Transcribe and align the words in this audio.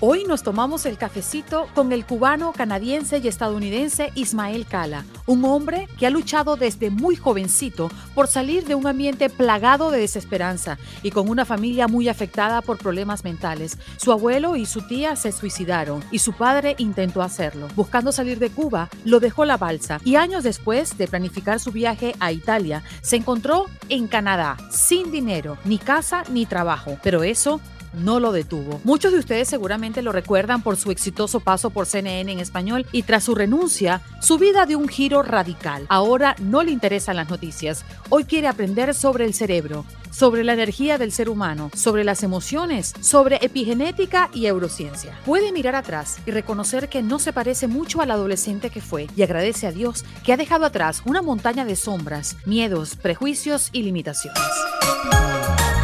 Hoy 0.00 0.24
nos 0.24 0.42
tomamos 0.42 0.84
el 0.84 0.98
cafecito 0.98 1.68
con 1.74 1.90
el 1.90 2.04
cubano, 2.04 2.52
canadiense 2.52 3.16
y 3.16 3.28
estadounidense 3.28 4.12
Ismael 4.14 4.66
Cala, 4.66 5.06
un 5.24 5.42
hombre 5.46 5.88
que 5.98 6.06
ha 6.06 6.10
luchado 6.10 6.56
desde 6.56 6.90
muy 6.90 7.16
jovencito 7.16 7.90
por 8.14 8.26
salir 8.26 8.66
de 8.66 8.74
un 8.74 8.86
ambiente 8.86 9.30
plagado 9.30 9.90
de 9.90 10.00
desesperanza 10.00 10.76
y 11.02 11.12
con 11.12 11.30
una 11.30 11.46
familia 11.46 11.88
muy 11.88 12.10
afectada 12.10 12.60
por 12.60 12.76
problemas 12.76 13.24
mentales. 13.24 13.78
Su 13.96 14.12
abuelo 14.12 14.56
y 14.56 14.66
su 14.66 14.86
tía 14.86 15.16
se 15.16 15.32
suicidaron 15.32 16.04
y 16.10 16.18
su 16.18 16.34
padre 16.34 16.74
intentó 16.76 17.22
hacerlo. 17.22 17.66
Buscando 17.74 18.12
salir 18.12 18.38
de 18.38 18.50
Cuba, 18.50 18.90
lo 19.06 19.18
dejó 19.18 19.46
la 19.46 19.56
balsa 19.56 19.98
y 20.04 20.16
años 20.16 20.44
después 20.44 20.98
de 20.98 21.08
planificar 21.08 21.58
su 21.58 21.72
viaje 21.72 22.14
a 22.20 22.32
Italia, 22.32 22.82
se 23.00 23.16
encontró 23.16 23.64
en 23.88 24.08
Canadá, 24.08 24.58
sin 24.70 25.10
dinero, 25.10 25.56
ni 25.64 25.78
casa 25.78 26.22
ni 26.28 26.44
trabajo. 26.44 26.98
Pero 27.02 27.22
eso 27.22 27.62
no 27.96 28.20
lo 28.20 28.32
detuvo. 28.32 28.80
Muchos 28.84 29.12
de 29.12 29.18
ustedes 29.18 29.48
seguramente 29.48 30.02
lo 30.02 30.12
recuerdan 30.12 30.62
por 30.62 30.76
su 30.76 30.90
exitoso 30.90 31.40
paso 31.40 31.70
por 31.70 31.86
CNN 31.86 32.30
en 32.30 32.38
español 32.38 32.86
y 32.92 33.02
tras 33.02 33.24
su 33.24 33.34
renuncia, 33.34 34.02
su 34.20 34.38
vida 34.38 34.66
dio 34.66 34.78
un 34.78 34.88
giro 34.88 35.22
radical. 35.22 35.86
Ahora 35.88 36.36
no 36.38 36.62
le 36.62 36.70
interesan 36.70 37.16
las 37.16 37.28
noticias. 37.28 37.84
Hoy 38.08 38.24
quiere 38.24 38.48
aprender 38.48 38.94
sobre 38.94 39.24
el 39.24 39.34
cerebro, 39.34 39.84
sobre 40.10 40.44
la 40.44 40.52
energía 40.52 40.98
del 40.98 41.12
ser 41.12 41.28
humano, 41.28 41.70
sobre 41.74 42.04
las 42.04 42.22
emociones, 42.22 42.94
sobre 43.00 43.38
epigenética 43.44 44.30
y 44.32 44.46
eurociencia. 44.46 45.18
Puede 45.24 45.52
mirar 45.52 45.74
atrás 45.74 46.18
y 46.26 46.30
reconocer 46.30 46.88
que 46.88 47.02
no 47.02 47.18
se 47.18 47.32
parece 47.32 47.66
mucho 47.66 48.00
al 48.00 48.10
adolescente 48.10 48.70
que 48.70 48.80
fue 48.80 49.08
y 49.16 49.22
agradece 49.22 49.66
a 49.66 49.72
Dios 49.72 50.04
que 50.24 50.32
ha 50.32 50.36
dejado 50.36 50.64
atrás 50.64 51.02
una 51.04 51.22
montaña 51.22 51.64
de 51.64 51.76
sombras, 51.76 52.36
miedos, 52.46 52.96
prejuicios 52.96 53.70
y 53.72 53.82
limitaciones. 53.82 54.40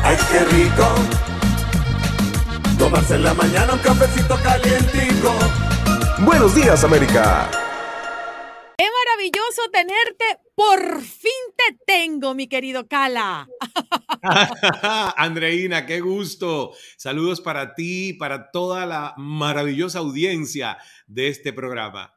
¡Ay, 0.04 0.16
qué 0.30 0.44
rico! 0.44 1.31
Tomarse 2.92 3.14
en 3.14 3.24
la 3.24 3.32
mañana 3.32 3.72
un 3.72 3.78
cafecito 3.78 4.36
calientico. 4.42 5.32
Buenos 6.26 6.54
días, 6.54 6.84
América. 6.84 7.50
¡Qué 8.76 8.84
maravilloso 8.84 9.62
tenerte! 9.72 10.24
Por 10.54 11.00
fin 11.00 11.32
te 11.56 11.78
tengo, 11.86 12.34
mi 12.34 12.48
querido 12.48 12.86
Cala. 12.88 13.48
Andreina, 15.16 15.86
qué 15.86 16.00
gusto. 16.00 16.74
Saludos 16.98 17.40
para 17.40 17.74
ti, 17.74 18.12
para 18.12 18.50
toda 18.50 18.84
la 18.84 19.14
maravillosa 19.16 20.00
audiencia 20.00 20.76
de 21.06 21.28
este 21.28 21.54
programa. 21.54 22.14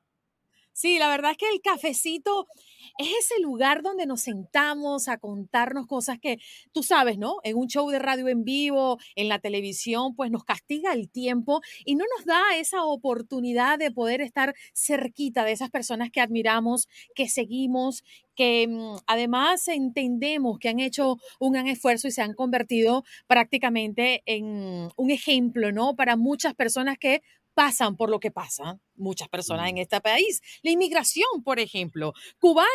Sí, 0.74 1.00
la 1.00 1.08
verdad 1.08 1.32
es 1.32 1.38
que 1.38 1.50
el 1.50 1.62
cafecito 1.62 2.48
es 2.98 3.08
ese 3.20 3.42
lugar 3.42 3.82
donde 3.82 4.06
nos 4.06 4.22
sentamos 4.22 5.08
a 5.08 5.18
contarnos 5.18 5.88
cosas 5.88 6.20
que 6.20 6.40
tú 6.72 6.84
sabes, 6.84 7.18
¿no? 7.18 7.38
En 7.44 7.58
un 7.58 7.68
show 7.68 7.90
de 7.90 8.00
radio 8.00 8.28
en 8.28 8.44
vivo, 8.44 8.98
en 9.16 9.30
la 9.30 9.40
televisión, 9.40 10.16
pues 10.16 10.32
nos 10.32 10.44
castiga 10.44 10.94
el 10.94 11.10
tiempo 11.10 11.62
y 11.86 11.96
no 11.96 12.06
nos 12.18 12.26
da 12.26 12.42
esa 12.58 12.84
oportunidad 12.84 13.80
de 13.80 13.92
poder 13.92 14.22
estar 14.22 14.54
cerquita 14.74 15.44
de 15.46 15.52
esas 15.54 15.70
personas 15.70 16.12
que 16.12 16.22
admiramos, 16.22 16.88
que 17.16 17.28
seguimos, 17.30 18.04
que 18.36 18.68
mm, 18.68 18.98
además 19.08 19.68
entendemos 19.68 20.60
que 20.60 20.70
han 20.70 20.80
hecho 20.80 21.18
un 21.40 21.54
gran 21.54 21.68
esfuerzo 21.68 22.08
y 22.08 22.12
se 22.12 22.22
han 22.22 22.34
convertido 22.34 23.04
prácticamente 23.28 24.22
en 24.26 24.90
un 24.96 25.12
ejemplo, 25.12 25.72
¿no? 25.72 25.96
Para 25.96 26.16
muchas 26.18 26.54
personas 26.54 26.98
que 26.98 27.22
pasan 27.56 27.96
por 27.96 28.12
lo 28.12 28.20
que 28.20 28.30
pasan 28.30 28.82
muchas 28.96 29.30
personas 29.30 29.70
en 29.70 29.80
este 29.80 30.00
país. 30.02 30.42
La 30.62 30.72
inmigración, 30.72 31.44
por 31.44 31.60
ejemplo, 31.60 32.14
cubano, 32.38 32.70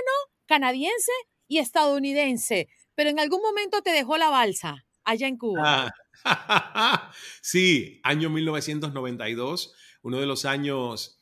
canadiense 0.46 1.12
y 1.46 1.58
estadounidense, 1.58 2.68
pero 2.96 3.10
en 3.10 3.20
algún 3.20 3.42
momento 3.42 3.82
te 3.82 3.90
dejó 3.90 4.16
la 4.16 4.30
balsa 4.30 4.84
allá 5.04 5.28
en 5.28 5.36
Cuba. 5.36 5.92
Ah, 6.24 7.12
sí, 7.42 8.00
año 8.02 8.30
1992, 8.30 9.74
uno 10.02 10.18
de 10.18 10.26
los 10.26 10.44
años 10.44 11.19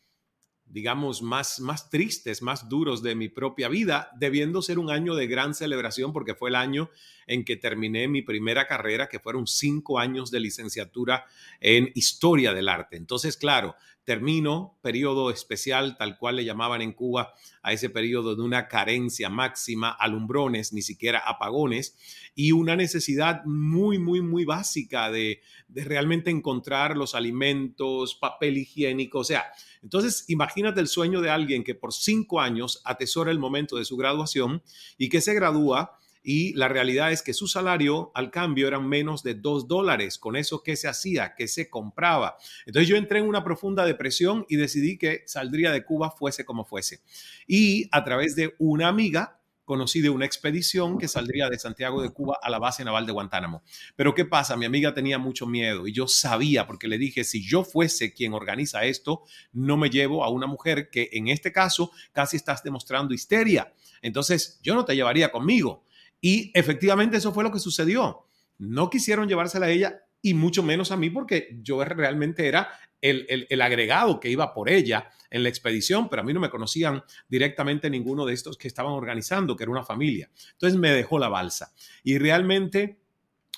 digamos, 0.71 1.23
más, 1.23 1.61
más 1.61 1.91
tristes, 1.91 2.43
más 2.43 2.69
duros 2.69 3.03
de 3.03 3.15
mi 3.15 3.29
propia 3.29 3.69
vida, 3.69 4.11
debiendo 4.19 4.62
ser 4.62 4.79
un 4.79 4.91
año 4.91 5.15
de 5.15 5.27
gran 5.27 5.55
celebración 5.55 6.12
porque 6.12 6.34
fue 6.34 6.51
el 6.51 6.56
año 6.56 6.91
en 7.27 7.45
que 7.45 7.56
terminé 7.56 8.09
mi 8.09 8.23
primera 8.23 8.67
carrera, 8.67 9.09
que 9.09 9.19
fueron 9.19 9.47
cinco 9.47 9.99
años 9.99 10.31
de 10.31 10.41
licenciatura 10.41 11.25
en 11.61 11.91
historia 11.95 12.53
del 12.53 12.69
arte. 12.69 12.97
Entonces, 12.97 13.37
claro, 13.37 13.77
termino 14.08 14.78
periodo 14.80 15.30
especial, 15.30 15.98
tal 15.98 16.16
cual 16.16 16.36
le 16.36 16.46
llamaban 16.46 16.80
en 16.80 16.94
Cuba 16.94 17.34
a 17.62 17.74
ese 17.74 17.91
periodo 17.91 18.34
de 18.34 18.41
una 18.41 18.66
carencia 18.66 19.28
máxima, 19.28 19.91
alumbrones, 19.91 20.72
ni 20.72 20.80
siquiera 20.80 21.19
apagones, 21.19 21.94
y 22.34 22.52
una 22.52 22.74
necesidad 22.74 23.44
muy, 23.44 23.98
muy, 23.98 24.22
muy 24.22 24.46
básica 24.46 25.10
de, 25.10 25.42
de 25.69 25.84
realmente 25.84 26.30
encontrar 26.30 26.96
los 26.96 27.14
alimentos, 27.14 28.14
papel 28.14 28.56
higiénico, 28.56 29.19
o 29.19 29.24
sea, 29.24 29.44
entonces, 29.82 30.25
imagínate 30.28 30.80
el 30.80 30.88
sueño 30.88 31.20
de 31.20 31.28
alguien 31.28 31.62
que 31.62 31.75
por 31.75 31.92
cinco 31.92 32.40
años 32.40 32.80
atesora 32.86 33.30
el 33.30 33.38
momento 33.38 33.76
de 33.76 33.84
su 33.84 33.98
graduación 33.98 34.62
y 34.96 35.10
que 35.10 35.20
se 35.20 35.34
gradúa 35.34 35.98
y 36.31 36.53
la 36.53 36.69
realidad 36.69 37.11
es 37.11 37.22
que 37.22 37.33
su 37.33 37.47
salario 37.47 38.12
al 38.15 38.31
cambio 38.31 38.69
eran 38.69 38.87
menos 38.87 39.22
de 39.22 39.33
dos 39.33 39.66
dólares. 39.66 40.19
Con 40.19 40.37
eso, 40.37 40.62
¿qué 40.62 40.77
se 40.77 40.87
hacía? 40.87 41.34
¿Qué 41.34 41.49
se 41.49 41.71
compraba? 41.71 42.37
Entonces 42.66 42.87
yo 42.87 42.97
entré 42.97 43.21
en 43.21 43.27
una 43.27 43.43
profunda 43.43 43.87
depresión 43.87 44.44
y 44.47 44.56
decidí 44.56 44.99
que 44.99 45.22
saldría 45.25 45.72
de 45.72 45.87
Cuba 45.87 46.11
fuese 46.11 46.44
como 46.44 46.67
fuese. 46.67 47.00
Y 47.47 47.88
a 47.93 48.05
través 48.05 48.37
de 48.37 48.55
una 48.59 48.88
amiga 48.88 49.41
conocí 49.65 50.03
de 50.03 50.11
una 50.11 50.27
expedición 50.27 50.99
que 50.99 51.09
saldría 51.09 51.49
de 51.49 51.59
Santiago 51.59 52.03
de 52.03 52.11
Cuba 52.11 52.38
a 52.43 52.50
la 52.50 52.59
base 52.59 52.84
naval 52.84 53.06
de 53.06 53.12
Guantánamo. 53.12 53.62
Pero 53.97 54.15
¿qué 54.15 54.27
pasa? 54.27 54.55
Mi 54.59 54.67
amiga 54.67 54.93
tenía 54.93 55.17
mucho 55.19 55.47
miedo 55.47 55.87
y 55.87 55.94
yo 55.94 56.09
sabía, 56.09 56.67
porque 56.67 56.88
le 56.88 56.99
dije, 56.99 57.25
si 57.25 57.43
yo 57.43 57.65
fuese 57.65 58.12
quien 58.12 58.34
organiza 58.34 58.84
esto, 58.84 59.22
no 59.53 59.78
me 59.78 59.88
llevo 59.88 60.25
a 60.25 60.28
una 60.28 60.47
mujer 60.47 60.91
que 60.91 61.09
en 61.12 61.28
este 61.28 61.53
caso 61.53 61.91
casi 62.12 62.37
estás 62.37 62.62
demostrando 62.62 63.15
histeria. 63.15 63.72
Entonces, 64.03 64.61
yo 64.62 64.75
no 64.75 64.84
te 64.84 64.94
llevaría 64.94 65.33
conmigo. 65.33 65.84
Y 66.21 66.51
efectivamente 66.55 67.17
eso 67.17 67.33
fue 67.33 67.45
lo 67.45 67.53
que 67.53 67.59
sucedió. 67.59 68.25
No 68.59 68.91
quisieron 68.91 69.29
llevársela 69.29 69.67
a 69.67 69.71
ella 69.71 70.03
y 70.21 70.34
mucho 70.34 70.62
menos 70.62 70.91
a 70.91 70.97
mí 70.97 71.11
porque 71.11 71.59
yo 71.62 71.84
realmente 71.84 72.49
era 72.49 72.69
el, 73.01 73.62
agregado 73.62 74.19
que 74.19 74.31
iba 74.31 74.53
por 74.53 74.69
ella 74.69 75.09
en 75.31 75.43
la 75.43 75.49
expedición, 75.49 76.09
pero 76.09 76.23
a 76.23 76.25
mí 76.25 76.33
no 76.33 76.41
me 76.41 76.51
conocían 76.51 77.03
directamente 77.29 77.91
ninguno 77.91 78.27
de 78.27 78.34
estos 78.34 78.56
que 78.56 78.69
estaban 78.69 78.93
organizando, 78.93 79.56
que 79.56 79.65
era 79.65 79.71
una 79.71 79.84
familia. 79.84 80.31
Entonces 80.53 80.79
me 80.79 80.91
dejó 80.91 81.19
la 81.19 81.29
balsa 81.29 81.73
y 82.03 82.19
realmente 82.19 82.99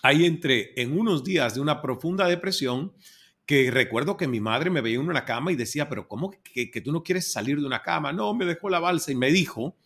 ahí 0.03 0.27
entré 0.27 0.73
en 0.81 0.99
unos 0.99 1.25
días 1.25 1.55
de 1.55 1.61
una 1.61 1.81
profunda 1.81 2.27
depresión 2.27 2.93
que 3.47 3.71
recuerdo 3.71 4.17
que 4.17 4.29
mi 4.29 4.41
madre 4.41 4.71
me 4.71 4.81
veía 4.81 4.97
en 4.97 5.09
una 5.09 5.25
cama 5.25 5.51
y 5.51 5.57
decía, 5.57 5.89
pero 5.89 6.07
¿cómo 6.07 6.31
que, 6.31 6.71
que 6.71 6.81
tú 6.81 6.93
no 6.93 7.03
quieres 7.03 7.33
salir 7.33 7.59
de 7.59 7.67
una 7.67 7.83
cama? 7.83 8.13
No, 8.13 8.33
me 8.35 8.45
dejó 8.45 8.69
la 8.69 8.79
balsa 8.79 9.11
y 9.11 9.17
me 9.17 9.31
dijo, 9.31 9.77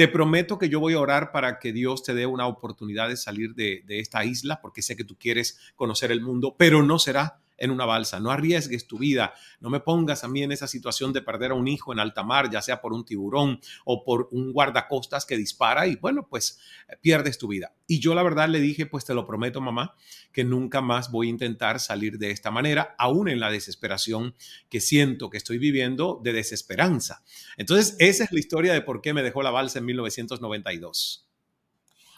te 0.00 0.08
prometo 0.08 0.56
que 0.56 0.70
yo 0.70 0.80
voy 0.80 0.94
a 0.94 0.98
orar 0.98 1.30
para 1.30 1.58
que 1.58 1.74
Dios 1.74 2.02
te 2.02 2.14
dé 2.14 2.24
una 2.24 2.46
oportunidad 2.46 3.10
de 3.10 3.18
salir 3.18 3.54
de, 3.54 3.84
esta 3.86 4.24
isla, 4.24 4.62
porque 4.62 4.80
sé 4.80 4.96
que 4.96 5.04
tú 5.04 5.14
quieres 5.18 5.58
conocer 5.76 6.10
el 6.10 6.22
mundo, 6.22 6.54
pero 6.56 6.82
no 6.82 6.98
será 6.98 7.42
en 7.60 7.70
una 7.70 7.84
balsa. 7.84 8.18
No 8.18 8.32
arriesgues 8.32 8.88
tu 8.88 8.98
vida. 8.98 9.32
No 9.60 9.70
me 9.70 9.78
pongas 9.78 10.24
a 10.24 10.28
mí 10.28 10.42
en 10.42 10.50
esa 10.50 10.66
situación 10.66 11.12
de 11.12 11.22
perder 11.22 11.52
a 11.52 11.54
un 11.54 11.68
hijo 11.68 11.92
en 11.92 12.00
alta 12.00 12.24
mar, 12.24 12.50
ya 12.50 12.60
sea 12.60 12.80
por 12.80 12.92
un 12.92 13.04
tiburón 13.04 13.60
o 13.84 14.02
por 14.02 14.28
un 14.32 14.52
guardacostas 14.52 15.24
que 15.24 15.36
dispara 15.36 15.86
y 15.86 15.96
bueno, 15.96 16.26
pues 16.28 16.58
eh, 16.88 16.96
pierdes 17.00 17.38
tu 17.38 17.46
vida. 17.46 17.74
Y 17.86 18.00
yo 18.00 18.14
la 18.14 18.22
verdad 18.22 18.48
le 18.48 18.60
dije, 18.60 18.86
pues 18.86 19.04
te 19.04 19.14
lo 19.14 19.26
prometo 19.26 19.60
mamá, 19.60 19.94
que 20.32 20.42
nunca 20.42 20.80
más 20.80 21.10
voy 21.10 21.28
a 21.28 21.30
intentar 21.30 21.78
salir 21.78 22.18
de 22.18 22.30
esta 22.30 22.50
manera, 22.50 22.94
aún 22.98 23.28
en 23.28 23.38
la 23.38 23.50
desesperación 23.50 24.34
que 24.68 24.80
siento 24.80 25.30
que 25.30 25.36
estoy 25.36 25.58
viviendo 25.58 26.20
de 26.22 26.32
desesperanza. 26.32 27.22
Entonces, 27.56 27.96
esa 27.98 28.24
es 28.24 28.32
la 28.32 28.40
historia 28.40 28.72
de 28.72 28.80
por 28.80 29.02
qué 29.02 29.12
me 29.12 29.22
dejó 29.22 29.42
la 29.42 29.50
balsa 29.50 29.78
en 29.78 29.84
1992. 29.84 31.26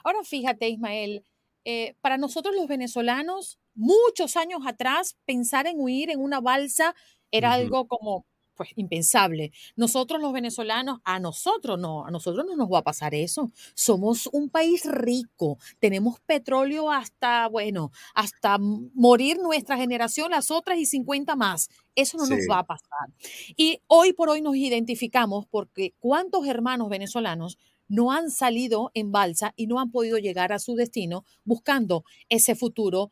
Ahora 0.05 0.23
fíjate, 0.25 0.69
Ismael, 0.69 1.25
eh, 1.65 1.95
para 2.01 2.19
nosotros 2.19 2.55
los 2.57 2.67
venezolanos, 2.67 3.59
muchos 3.75 4.37
años 4.37 4.61
atrás, 4.67 5.17
pensar 5.25 5.67
en 5.67 5.81
huir 5.81 6.11
en 6.11 6.21
una 6.21 6.41
balsa 6.41 6.95
era 7.31 7.53
algo 7.53 7.87
como 7.87 8.27
pues 8.55 8.71
impensable. 8.77 9.53
Nosotros 9.77 10.21
los 10.21 10.33
venezolanos, 10.33 10.99
a 11.05 11.19
nosotros 11.19 11.79
no, 11.79 12.05
a 12.07 12.11
nosotros 12.11 12.45
no 12.47 12.57
nos 12.57 12.69
va 12.71 12.79
a 12.79 12.83
pasar 12.83 13.15
eso. 13.15 13.51
Somos 13.75 14.29
un 14.33 14.51
país 14.51 14.85
rico, 14.85 15.59
tenemos 15.79 16.21
petróleo 16.21 16.91
hasta, 16.91 17.49
bueno, 17.49 17.93
hasta 18.15 18.59
morir 18.59 19.39
nuestra 19.39 19.77
generación, 19.77 20.31
las 20.31 20.51
otras 20.51 20.79
y 20.79 20.87
50 20.87 21.37
más. 21.37 21.69
Eso 21.95 22.19
no 22.19 22.27
nos 22.27 22.41
va 22.51 22.59
a 22.61 22.67
pasar. 22.67 23.09
Y 23.57 23.81
hoy 23.87 24.13
por 24.13 24.29
hoy 24.29 24.43
nos 24.43 24.57
identificamos 24.57 25.47
porque 25.47 25.95
cuántos 25.99 26.47
hermanos 26.47 26.89
venezolanos 26.89 27.59
no 27.89 28.11
han 28.11 28.31
salido 28.31 28.91
en 28.95 29.13
balsa 29.13 29.53
y 29.55 29.67
no 29.67 29.79
han 29.79 29.91
podido 29.91 30.17
llegar 30.17 30.53
a 30.53 30.59
su 30.59 30.75
destino 30.75 31.25
buscando 31.45 32.05
ese 32.31 32.55
futuro 32.55 33.11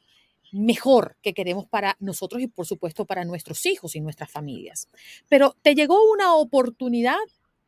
mejor 0.52 1.17
que 1.23 1.35
queremos 1.35 1.67
para 1.67 1.97
nosotros 2.00 2.43
y 2.43 2.47
por 2.47 2.67
supuesto 2.67 3.05
para 3.05 3.25
nuestros 3.25 3.64
hijos 3.67 3.97
y 3.97 4.00
nuestras 4.00 4.31
familias. 4.31 4.88
Pero 5.29 5.56
te 5.62 5.75
llegó 5.75 5.99
una 6.11 6.35
oportunidad 6.35 7.19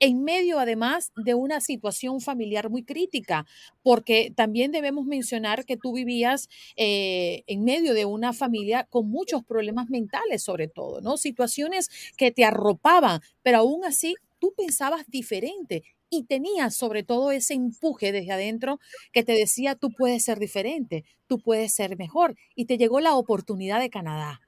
en 0.02 0.25
medio 0.25 0.58
además 0.58 1.12
de 1.14 1.34
una 1.34 1.61
situación 1.61 2.20
familiar 2.20 2.69
muy 2.70 2.82
crítica, 2.82 3.46
porque 3.84 4.32
también 4.34 4.73
debemos 4.73 5.06
mencionar 5.06 5.64
que 5.64 5.76
tú 5.76 5.93
vivías 5.93 6.49
eh, 6.75 7.44
en 7.46 7.62
medio 7.62 7.94
de 7.94 8.05
una 8.05 8.32
familia 8.32 8.82
con 8.90 9.08
muchos 9.08 9.44
problemas 9.44 9.90
mentales 9.90 10.43
sobre 10.43 10.67
todo, 10.67 11.00
¿no? 11.00 11.17
Situaciones 11.17 11.88
que 12.17 12.32
te 12.32 12.44
arropaban, 12.44 13.20
pero 13.44 13.58
aún 13.58 13.84
así 13.84 14.17
tú 14.40 14.52
pensabas 14.56 15.05
diferente 15.06 15.84
y 16.12 16.25
tenías 16.25 16.76
sobre 16.76 17.03
todo 17.03 17.32
ese 17.32 17.55
empuje 17.55 18.12
desde 18.12 18.32
adentro 18.32 18.79
que 19.12 19.25
te 19.25 19.32
decía, 19.32 19.76
tú 19.76 19.91
puedes 19.97 20.23
ser 20.23 20.38
diferente, 20.38 21.05
tú 21.26 21.41
puedes 21.41 21.75
ser 21.75 21.97
mejor. 21.97 22.37
Y 22.55 22.67
te 22.67 22.76
llegó 22.76 23.00
la 23.00 23.14
oportunidad 23.14 23.81
de 23.81 23.88
Canadá. 23.88 24.43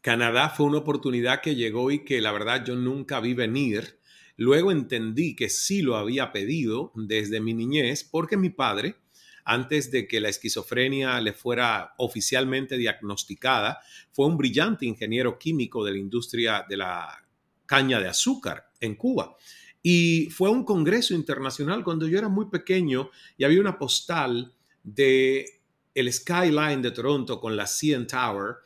Canadá 0.00 0.50
fue 0.50 0.66
una 0.66 0.78
oportunidad 0.78 1.40
que 1.40 1.54
llegó 1.54 1.92
y 1.92 2.04
que 2.04 2.20
la 2.20 2.32
verdad 2.32 2.64
yo 2.64 2.74
nunca 2.74 3.20
vi 3.20 3.34
venir. 3.34 4.00
Luego 4.36 4.72
entendí 4.72 5.36
que 5.36 5.48
sí 5.48 5.80
lo 5.80 5.94
había 5.94 6.32
pedido 6.32 6.90
desde 6.96 7.40
mi 7.40 7.54
niñez 7.54 8.02
porque 8.02 8.36
mi 8.36 8.50
padre, 8.50 8.96
antes 9.44 9.92
de 9.92 10.08
que 10.08 10.20
la 10.20 10.28
esquizofrenia 10.28 11.20
le 11.20 11.32
fuera 11.32 11.94
oficialmente 11.98 12.76
diagnosticada, 12.76 13.78
fue 14.10 14.26
un 14.26 14.36
brillante 14.36 14.86
ingeniero 14.86 15.38
químico 15.38 15.84
de 15.84 15.92
la 15.92 15.98
industria 15.98 16.66
de 16.68 16.78
la 16.78 17.28
caña 17.64 18.00
de 18.00 18.08
azúcar 18.08 18.72
en 18.80 18.96
Cuba. 18.96 19.36
Y 19.82 20.28
fue 20.30 20.50
un 20.50 20.64
congreso 20.64 21.14
internacional 21.14 21.82
cuando 21.82 22.06
yo 22.06 22.18
era 22.18 22.28
muy 22.28 22.46
pequeño 22.46 23.10
y 23.36 23.44
había 23.44 23.60
una 23.60 23.78
postal 23.78 24.52
de 24.82 25.62
el 25.94 26.12
skyline 26.12 26.82
de 26.82 26.90
Toronto 26.90 27.40
con 27.40 27.56
la 27.56 27.66
CN 27.66 28.06
Tower. 28.06 28.56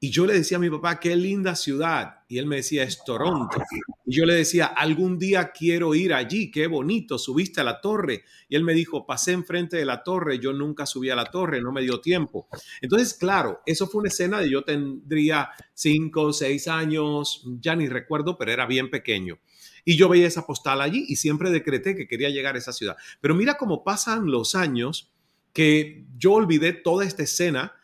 Y 0.00 0.10
yo 0.10 0.26
le 0.26 0.34
decía 0.34 0.58
a 0.58 0.60
mi 0.60 0.68
papá, 0.68 1.00
qué 1.00 1.16
linda 1.16 1.56
ciudad. 1.56 2.24
Y 2.28 2.36
él 2.36 2.44
me 2.44 2.56
decía, 2.56 2.82
es 2.82 3.02
Toronto. 3.04 3.62
Y 4.04 4.14
yo 4.14 4.26
le 4.26 4.34
decía, 4.34 4.66
algún 4.66 5.18
día 5.18 5.50
quiero 5.50 5.94
ir 5.94 6.12
allí, 6.12 6.50
qué 6.50 6.66
bonito, 6.66 7.16
subiste 7.16 7.62
a 7.62 7.64
la 7.64 7.80
torre. 7.80 8.24
Y 8.50 8.56
él 8.56 8.64
me 8.64 8.74
dijo, 8.74 9.06
pasé 9.06 9.32
enfrente 9.32 9.78
de 9.78 9.86
la 9.86 10.02
torre, 10.02 10.38
yo 10.38 10.52
nunca 10.52 10.84
subí 10.84 11.08
a 11.08 11.16
la 11.16 11.30
torre, 11.30 11.62
no 11.62 11.72
me 11.72 11.80
dio 11.80 12.02
tiempo. 12.02 12.48
Entonces, 12.82 13.14
claro, 13.14 13.62
eso 13.64 13.86
fue 13.86 14.00
una 14.00 14.08
escena 14.10 14.40
de 14.40 14.50
yo 14.50 14.62
tendría 14.62 15.48
cinco, 15.72 16.34
seis 16.34 16.68
años, 16.68 17.42
ya 17.62 17.74
ni 17.74 17.88
recuerdo, 17.88 18.36
pero 18.36 18.52
era 18.52 18.66
bien 18.66 18.90
pequeño. 18.90 19.38
Y 19.84 19.96
yo 19.96 20.08
veía 20.08 20.26
esa 20.26 20.46
postal 20.46 20.80
allí 20.80 21.04
y 21.08 21.16
siempre 21.16 21.50
decreté 21.50 21.94
que 21.94 22.08
quería 22.08 22.30
llegar 22.30 22.54
a 22.54 22.58
esa 22.58 22.72
ciudad. 22.72 22.96
Pero 23.20 23.34
mira 23.34 23.56
cómo 23.56 23.84
pasan 23.84 24.30
los 24.30 24.54
años 24.54 25.10
que 25.52 26.04
yo 26.16 26.32
olvidé 26.32 26.72
toda 26.72 27.04
esta 27.04 27.22
escena 27.22 27.74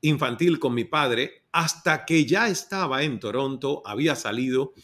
infantil 0.00 0.58
con 0.58 0.74
mi 0.74 0.84
padre 0.84 1.44
hasta 1.52 2.04
que 2.04 2.26
ya 2.26 2.48
estaba 2.48 3.02
en 3.02 3.18
Toronto, 3.18 3.82
había 3.86 4.14
salido 4.14 4.74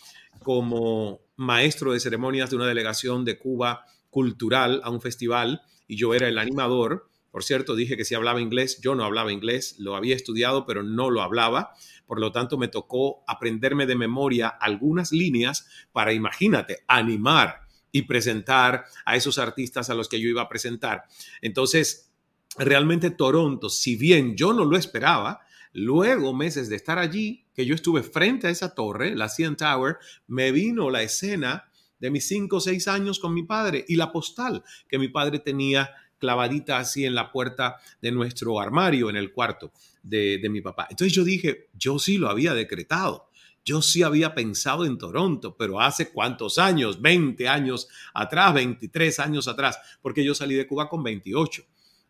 como 0.43 1.21
maestro 1.37 1.93
de 1.93 2.01
ceremonias 2.01 2.51
de 2.51 2.57
una 2.57 2.67
delegación 2.67 3.25
de 3.25 3.39
Cuba 3.39 3.85
cultural 4.11 4.81
a 4.83 4.91
un 4.91 5.01
festival 5.01 5.63
y 5.87 5.97
yo 5.97 6.15
era 6.15 6.29
el 6.29 6.39
animador. 6.39 7.11
Por 7.33 7.45
cierto, 7.45 7.75
dije 7.75 7.97
que 7.97 8.05
si 8.05 8.15
hablaba 8.15 8.43
inglés, 8.43 8.79
yo 8.83 8.95
no 8.95 9.05
hablaba 9.05 9.33
inglés, 9.33 9.77
lo 9.79 9.97
había 9.97 10.15
estudiado, 10.15 10.67
pero 10.67 10.83
no 10.83 11.11
lo 11.11 11.23
hablaba. 11.23 11.73
Por 12.07 12.21
lo 12.21 12.31
tanto, 12.31 12.59
me 12.59 12.69
tocó 12.69 13.25
aprenderme 13.27 13.87
de 13.87 13.97
memoria 13.97 14.49
algunas 14.49 15.13
líneas 15.13 15.67
para, 15.93 16.13
imagínate, 16.13 16.85
animar 16.87 17.63
y 17.91 18.03
presentar 18.03 18.85
a 19.07 19.17
esos 19.17 19.39
artistas 19.39 19.89
a 19.89 19.95
los 19.95 20.11
que 20.11 20.21
yo 20.21 20.29
iba 20.29 20.43
a 20.43 20.49
presentar. 20.51 21.05
Entonces, 21.41 22.13
realmente 22.59 23.11
Toronto, 23.11 23.71
si 23.71 23.97
bien 23.97 24.37
yo 24.37 24.53
no 24.53 24.67
lo 24.67 24.77
esperaba, 24.77 25.41
luego 25.73 26.35
meses 26.35 26.69
de 26.69 26.77
estar 26.77 26.99
allí, 26.99 27.47
que 27.55 27.65
yo 27.65 27.75
estuve 27.75 28.03
frente 28.03 28.47
a 28.47 28.51
esa 28.51 28.75
torre, 28.75 29.17
la 29.17 29.31
CN 29.31 29.57
Tower, 29.57 29.97
me 30.27 30.53
vino 30.53 30.91
la 30.91 31.03
escena 31.03 31.71
de 31.99 32.11
mis 32.11 32.27
cinco 32.29 32.57
o 32.57 32.61
seis 32.61 32.89
años 32.89 33.19
con 33.19 33.33
mi 33.33 33.45
padre 33.45 33.87
y 33.89 33.97
la 33.97 34.13
postal 34.13 34.65
que 34.87 34.99
mi 34.99 35.09
padre 35.09 35.39
tenía 35.39 35.91
clavadita 36.23 36.79
así 36.79 37.05
en 37.05 37.17
la 37.17 37.33
puerta 37.33 37.79
de 38.01 38.13
nuestro 38.13 38.61
armario 38.61 39.11
en 39.11 39.17
el 39.17 39.33
cuarto 39.33 39.73
de, 40.05 40.41
mi 40.49 40.61
papá. 40.61 40.87
Entonces 40.89 41.13
yo 41.13 41.25
dije, 41.25 41.69
yo 41.75 41.99
sí 41.99 42.17
lo 42.17 42.31
había 42.31 42.55
decretado. 42.55 43.29
Yo 43.65 43.83
sí 43.83 44.05
había 44.05 44.35
pensado 44.35 44.87
en 44.87 44.99
Toronto, 44.99 45.57
pero 45.57 45.81
hace 45.81 46.13
cuántos 46.13 46.59
años, 46.59 47.03
20 47.03 47.49
años 47.49 47.89
atrás, 48.15 48.55
23 48.55 49.19
años 49.19 49.49
atrás, 49.49 49.79
porque 50.01 50.25
yo 50.25 50.33
salí 50.35 50.55
de 50.55 50.67
Cuba 50.67 50.89
con 50.89 51.03
28. 51.03 51.65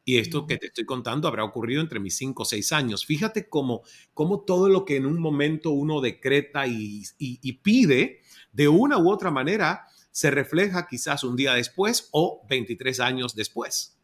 Y 0.05 0.19
esto 0.19 0.47
que 0.47 0.59
te 0.59 0.67
estoy 0.67 0.85
contando 0.85 1.29
habrá 1.29 1.45
ocurrido 1.45 1.81
entre 1.81 2.01
mis 2.01 2.17
5 2.17 2.43
o 2.43 2.47
6 2.47 2.73
años. 2.73 3.07
Fíjate 3.07 3.49
cómo, 3.49 3.83
cómo 4.13 4.45
todo 4.45 4.69
lo 4.69 4.85
que 4.85 4.97
en 4.97 5.07
un 5.07 5.19
momento 5.21 5.71
uno 5.71 6.03
decreta 6.03 6.67
y, 6.67 7.03
y 7.19 7.53
pide, 7.55 8.21
de 8.53 8.69
una 8.69 8.99
u 8.99 9.11
otra 9.11 9.31
manera, 9.31 9.87
se 10.11 10.31
refleja 10.31 10.87
quizás 10.87 11.25
un 11.25 11.37
día 11.37 11.55
después 11.55 12.09
o 12.13 12.45
23 12.49 13.01
años 13.01 13.35
después. 13.35 13.97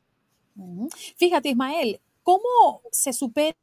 Fíjate, 1.16 1.50
Ismael, 1.50 2.00
¿cómo 2.22 2.82
se 2.90 3.12
supera 3.12 3.54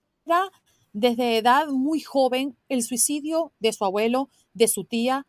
desde 0.94 1.38
edad 1.38 1.68
muy 1.68 2.00
joven 2.00 2.56
el 2.69 2.83
suicidio 2.83 3.51
de 3.59 3.74
su 3.74 3.83
abuelo, 3.86 4.30
de 4.53 4.68
su 4.68 4.86
tía 4.86 5.25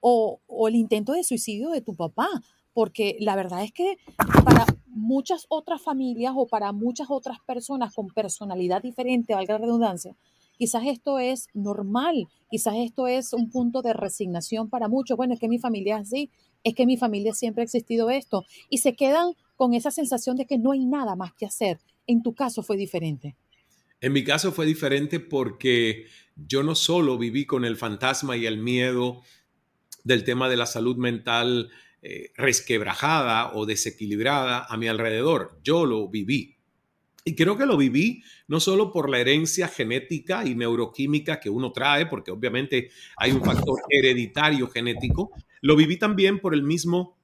o, 0.00 0.40
el 0.68 0.74
intento 0.74 1.12
de 1.12 1.24
suicidio 1.24 1.70
de 1.70 1.80
tu 1.80 1.94
papá? 1.94 2.28
Porque 2.72 3.16
la 3.20 3.36
verdad 3.36 3.62
es 3.62 3.72
que 3.72 3.98
para 4.44 4.64
muchas 4.86 5.46
otras 5.48 5.82
familias 5.82 6.32
o 6.36 6.46
para 6.46 6.72
muchas 6.72 7.08
otras 7.10 7.38
personas 7.46 7.94
con 7.94 8.08
personalidad 8.08 8.82
diferente, 8.82 9.34
valga 9.34 9.54
la 9.54 9.66
redundancia, 9.66 10.16
quizás 10.56 10.84
esto 10.86 11.18
es 11.18 11.48
normal, 11.52 12.28
quizás 12.50 12.74
esto 12.76 13.06
es 13.06 13.32
un 13.32 13.50
punto 13.50 13.82
de 13.82 13.92
resignación 13.92 14.70
para 14.70 14.88
muchos. 14.88 15.16
Bueno, 15.16 15.34
es 15.34 15.40
que 15.40 15.48
mi 15.48 15.58
familia 15.58 15.96
es 15.96 16.02
así, 16.02 16.30
es 16.64 16.74
que 16.74 16.86
mi 16.86 16.96
familia 16.96 17.34
siempre 17.34 17.62
ha 17.62 17.64
existido 17.64 18.10
esto. 18.10 18.44
Y 18.70 18.78
se 18.78 18.94
quedan 18.94 19.34
con 19.62 19.74
esa 19.74 19.92
sensación 19.92 20.36
de 20.36 20.44
que 20.44 20.58
no 20.58 20.72
hay 20.72 20.84
nada 20.84 21.14
más 21.14 21.34
que 21.34 21.46
hacer. 21.46 21.78
En 22.08 22.24
tu 22.24 22.34
caso 22.34 22.64
fue 22.64 22.76
diferente. 22.76 23.36
En 24.00 24.12
mi 24.12 24.24
caso 24.24 24.50
fue 24.50 24.66
diferente 24.66 25.20
porque 25.20 26.06
yo 26.34 26.64
no 26.64 26.74
solo 26.74 27.16
viví 27.16 27.46
con 27.46 27.64
el 27.64 27.76
fantasma 27.76 28.36
y 28.36 28.44
el 28.44 28.58
miedo 28.58 29.22
del 30.02 30.24
tema 30.24 30.48
de 30.48 30.56
la 30.56 30.66
salud 30.66 30.96
mental 30.96 31.70
eh, 32.02 32.32
resquebrajada 32.34 33.54
o 33.54 33.64
desequilibrada 33.64 34.66
a 34.68 34.76
mi 34.76 34.88
alrededor, 34.88 35.60
yo 35.62 35.86
lo 35.86 36.08
viví. 36.08 36.56
Y 37.24 37.36
creo 37.36 37.56
que 37.56 37.64
lo 37.64 37.76
viví 37.76 38.24
no 38.48 38.58
solo 38.58 38.90
por 38.90 39.08
la 39.08 39.20
herencia 39.20 39.68
genética 39.68 40.44
y 40.44 40.56
neuroquímica 40.56 41.38
que 41.38 41.50
uno 41.50 41.70
trae, 41.70 42.06
porque 42.06 42.32
obviamente 42.32 42.90
hay 43.16 43.30
un 43.30 43.44
factor 43.44 43.78
hereditario 43.88 44.66
genético, 44.66 45.30
lo 45.60 45.76
viví 45.76 46.00
también 46.00 46.40
por 46.40 46.52
el 46.52 46.64
mismo 46.64 47.21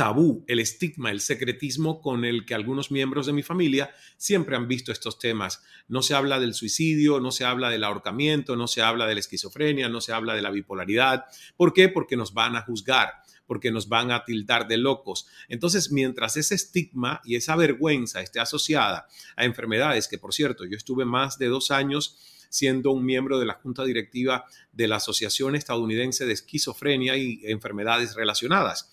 tabú, 0.00 0.46
el 0.46 0.60
estigma, 0.60 1.10
el 1.10 1.20
secretismo 1.20 2.00
con 2.00 2.24
el 2.24 2.46
que 2.46 2.54
algunos 2.54 2.90
miembros 2.90 3.26
de 3.26 3.34
mi 3.34 3.42
familia 3.42 3.90
siempre 4.16 4.56
han 4.56 4.66
visto 4.66 4.92
estos 4.92 5.18
temas. 5.18 5.62
No 5.88 6.00
se 6.00 6.14
habla 6.14 6.40
del 6.40 6.54
suicidio, 6.54 7.20
no 7.20 7.30
se 7.30 7.44
habla 7.44 7.68
del 7.68 7.84
ahorcamiento, 7.84 8.56
no 8.56 8.66
se 8.66 8.80
habla 8.80 9.06
de 9.06 9.12
la 9.12 9.20
esquizofrenia, 9.20 9.90
no 9.90 10.00
se 10.00 10.14
habla 10.14 10.34
de 10.34 10.40
la 10.40 10.50
bipolaridad. 10.50 11.26
¿Por 11.54 11.74
qué? 11.74 11.90
Porque 11.90 12.16
nos 12.16 12.32
van 12.32 12.56
a 12.56 12.62
juzgar, 12.62 13.12
porque 13.44 13.70
nos 13.70 13.90
van 13.90 14.10
a 14.10 14.24
tildar 14.24 14.66
de 14.66 14.78
locos. 14.78 15.26
Entonces, 15.50 15.92
mientras 15.92 16.38
ese 16.38 16.54
estigma 16.54 17.20
y 17.22 17.36
esa 17.36 17.54
vergüenza 17.54 18.22
esté 18.22 18.40
asociada 18.40 19.06
a 19.36 19.44
enfermedades, 19.44 20.08
que 20.08 20.16
por 20.16 20.32
cierto, 20.32 20.64
yo 20.64 20.78
estuve 20.78 21.04
más 21.04 21.36
de 21.36 21.48
dos 21.48 21.70
años 21.70 22.16
siendo 22.48 22.90
un 22.92 23.04
miembro 23.04 23.38
de 23.38 23.44
la 23.44 23.52
junta 23.52 23.84
directiva 23.84 24.46
de 24.72 24.88
la 24.88 24.96
Asociación 24.96 25.56
Estadounidense 25.56 26.24
de 26.24 26.32
Esquizofrenia 26.32 27.18
y 27.18 27.42
Enfermedades 27.44 28.14
Relacionadas. 28.14 28.90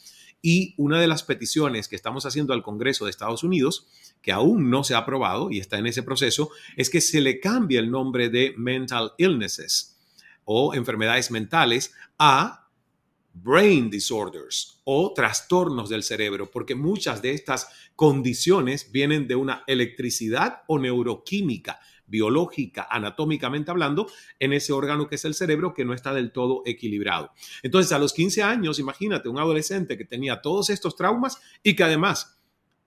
Y 0.49 0.75
una 0.77 1.01
de 1.01 1.07
las 1.07 1.23
peticiones 1.23 1.89
que 1.89 1.97
estamos 1.97 2.25
haciendo 2.25 2.53
al 2.53 2.63
Congreso 2.63 3.03
de 3.03 3.11
Estados 3.11 3.43
Unidos, 3.43 3.85
que 4.21 4.31
aún 4.31 4.69
no 4.69 4.85
se 4.85 4.93
ha 4.93 4.99
aprobado 4.99 5.51
y 5.51 5.59
está 5.59 5.77
en 5.77 5.87
ese 5.87 6.03
proceso, 6.03 6.51
es 6.77 6.89
que 6.89 7.01
se 7.01 7.19
le 7.19 7.41
cambie 7.41 7.77
el 7.79 7.91
nombre 7.91 8.29
de 8.29 8.53
mental 8.55 9.11
illnesses 9.17 9.99
o 10.45 10.73
enfermedades 10.73 11.31
mentales 11.31 11.93
a 12.17 12.69
brain 13.33 13.89
disorders 13.89 14.79
o 14.85 15.11
trastornos 15.13 15.89
del 15.89 16.03
cerebro, 16.03 16.49
porque 16.49 16.75
muchas 16.75 17.21
de 17.21 17.31
estas 17.31 17.67
condiciones 17.97 18.89
vienen 18.89 19.27
de 19.27 19.35
una 19.35 19.65
electricidad 19.67 20.61
o 20.67 20.79
neuroquímica 20.79 21.81
biológica, 22.07 22.87
anatómicamente 22.89 23.71
hablando, 23.71 24.09
en 24.39 24.53
ese 24.53 24.73
órgano 24.73 25.07
que 25.07 25.15
es 25.15 25.25
el 25.25 25.33
cerebro 25.33 25.73
que 25.73 25.85
no 25.85 25.93
está 25.93 26.13
del 26.13 26.31
todo 26.31 26.63
equilibrado. 26.65 27.31
Entonces, 27.63 27.91
a 27.91 27.99
los 27.99 28.13
15 28.13 28.43
años, 28.43 28.79
imagínate, 28.79 29.29
un 29.29 29.39
adolescente 29.39 29.97
que 29.97 30.05
tenía 30.05 30.41
todos 30.41 30.69
estos 30.69 30.95
traumas 30.95 31.39
y 31.63 31.75
que 31.75 31.83
además 31.83 32.37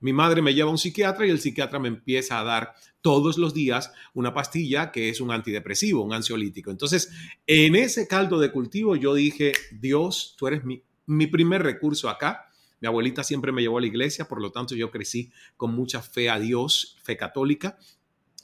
mi 0.00 0.14
madre 0.14 0.40
me 0.40 0.54
lleva 0.54 0.68
a 0.68 0.72
un 0.72 0.78
psiquiatra 0.78 1.26
y 1.26 1.30
el 1.30 1.40
psiquiatra 1.40 1.78
me 1.78 1.88
empieza 1.88 2.40
a 2.40 2.44
dar 2.44 2.74
todos 3.02 3.36
los 3.36 3.52
días 3.52 3.92
una 4.14 4.32
pastilla 4.32 4.90
que 4.90 5.10
es 5.10 5.20
un 5.20 5.30
antidepresivo, 5.30 6.02
un 6.02 6.14
ansiolítico. 6.14 6.70
Entonces, 6.70 7.10
en 7.46 7.76
ese 7.76 8.08
caldo 8.08 8.38
de 8.38 8.50
cultivo 8.50 8.96
yo 8.96 9.14
dije, 9.14 9.52
Dios, 9.72 10.34
tú 10.38 10.46
eres 10.46 10.64
mi, 10.64 10.82
mi 11.06 11.26
primer 11.26 11.62
recurso 11.62 12.08
acá. 12.08 12.46
Mi 12.80 12.88
abuelita 12.88 13.22
siempre 13.22 13.52
me 13.52 13.60
llevó 13.60 13.76
a 13.76 13.82
la 13.82 13.88
iglesia, 13.88 14.26
por 14.26 14.40
lo 14.40 14.52
tanto 14.52 14.74
yo 14.74 14.90
crecí 14.90 15.30
con 15.58 15.74
mucha 15.74 16.00
fe 16.00 16.30
a 16.30 16.38
Dios, 16.38 16.96
fe 17.02 17.18
católica. 17.18 17.78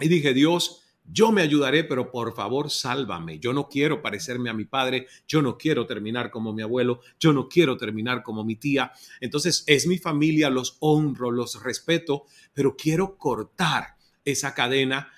Y 0.01 0.09
dije, 0.09 0.35
Dios, 0.35 0.83
yo 1.09 1.31
me 1.31 1.43
ayudaré, 1.43 1.85
pero 1.85 2.11
por 2.11 2.35
favor, 2.35 2.71
sálvame. 2.71 3.39
Yo 3.39 3.53
no 3.53 3.69
quiero 3.69 4.03
parecerme 4.03 4.51
a 4.51 4.55
mi 4.55 4.65
padre, 4.65 5.07
yo 5.29 5.41
no 5.41 5.57
quiero 5.57 5.87
terminar 5.87 6.31
como 6.31 6.53
mi 6.53 6.63
abuelo, 6.63 7.01
yo 7.21 7.33
no 7.33 7.49
quiero 7.49 7.77
terminar 7.77 8.23
como 8.23 8.45
mi 8.45 8.57
tía. 8.57 8.93
Entonces, 9.21 9.63
es 9.67 9.87
mi 9.87 9.99
familia, 9.99 10.51
los 10.51 10.77
honro, 10.81 11.31
los 11.31 11.63
respeto, 11.63 12.25
pero 12.53 12.77
quiero 12.77 13.17
cortar 13.17 13.97
esa 14.25 14.55
cadena 14.55 15.13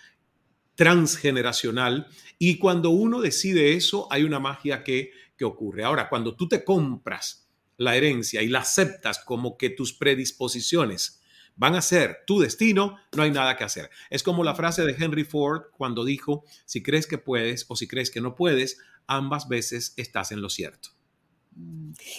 transgeneracional. 0.74 2.06
Y 2.38 2.58
cuando 2.58 2.90
uno 2.90 3.20
decide 3.20 3.74
eso, 3.74 4.06
hay 4.10 4.24
una 4.24 4.38
magia 4.38 4.84
que, 4.84 5.10
que 5.36 5.44
ocurre. 5.44 5.84
Ahora, 5.84 6.08
cuando 6.08 6.36
tú 6.36 6.48
te 6.48 6.64
compras 6.64 7.48
la 7.78 7.96
herencia 7.96 8.42
y 8.42 8.48
la 8.48 8.60
aceptas 8.60 9.20
como 9.24 9.56
que 9.56 9.70
tus 9.70 9.94
predisposiciones 9.94 11.20
van 11.58 11.74
a 11.74 11.82
ser 11.82 12.18
tu 12.26 12.38
destino, 12.38 12.96
no 13.14 13.22
hay 13.22 13.30
nada 13.30 13.56
que 13.56 13.64
hacer. 13.64 13.90
Es 14.10 14.22
como 14.22 14.44
la 14.44 14.54
frase 14.54 14.84
de 14.84 14.96
Henry 14.98 15.24
Ford 15.24 15.64
cuando 15.76 16.04
dijo, 16.04 16.44
si 16.64 16.82
crees 16.82 17.06
que 17.06 17.18
puedes 17.18 17.66
o 17.68 17.76
si 17.76 17.86
crees 17.86 18.10
que 18.10 18.20
no 18.20 18.34
puedes, 18.34 18.78
ambas 19.06 19.48
veces 19.48 19.92
estás 19.96 20.32
en 20.32 20.40
lo 20.40 20.48
cierto. 20.48 20.90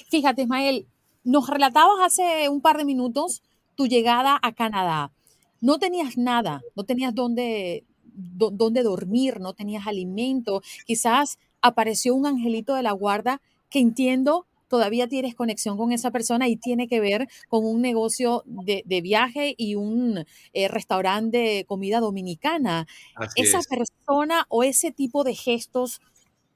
Fíjate, 0.10 0.44
Ismael, 0.44 0.88
nos 1.24 1.48
relatabas 1.48 2.00
hace 2.02 2.50
un 2.50 2.62
par 2.62 2.78
de 2.78 2.86
minutos 2.86 3.42
tu 3.76 3.88
llegada 3.88 4.38
a 4.42 4.54
Canadá. 4.54 5.14
No 5.62 5.80
tenías 5.80 6.18
nada, 6.18 6.62
no 6.76 6.84
tenías 6.84 7.16
dónde, 7.16 7.86
dónde 8.14 8.84
dormir, 8.84 9.40
no 9.40 9.54
tenías 9.54 9.88
alimento. 9.88 10.62
Quizás 10.86 11.40
apareció 11.62 12.14
un 12.14 12.26
angelito 12.26 12.76
de 12.76 12.84
la 12.84 12.92
guarda 12.92 13.42
que 13.70 13.80
entiendo 13.80 14.48
todavía 14.70 15.08
tienes 15.08 15.36
conexión 15.36 15.78
con 15.78 15.92
esa 15.92 16.12
persona 16.12 16.48
y 16.48 16.56
tiene 16.56 16.88
que 16.88 17.02
ver 17.02 17.28
con 17.50 17.66
un 17.66 17.82
negocio 17.82 18.44
de, 18.46 19.02
viaje 19.02 19.56
y 19.58 19.76
un 19.76 20.26
eh, 20.54 20.68
restaurante 20.68 21.38
de 21.38 21.66
comida 21.66 22.00
dominicana. 22.00 22.88
esa 23.36 23.60
persona 23.62 24.46
o 24.50 24.64
ese 24.64 24.92
tipo 24.92 25.24
de 25.24 25.36
gestos 25.36 26.00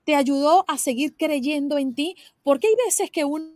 te 0.05 0.15
ayudó 0.15 0.65
a 0.67 0.77
seguir 0.77 1.15
creyendo 1.17 1.77
en 1.77 1.95
ti, 1.95 2.15
porque 2.43 2.67
hay 2.67 2.75
veces 2.85 3.09
que 3.09 3.25
uno 3.25 3.47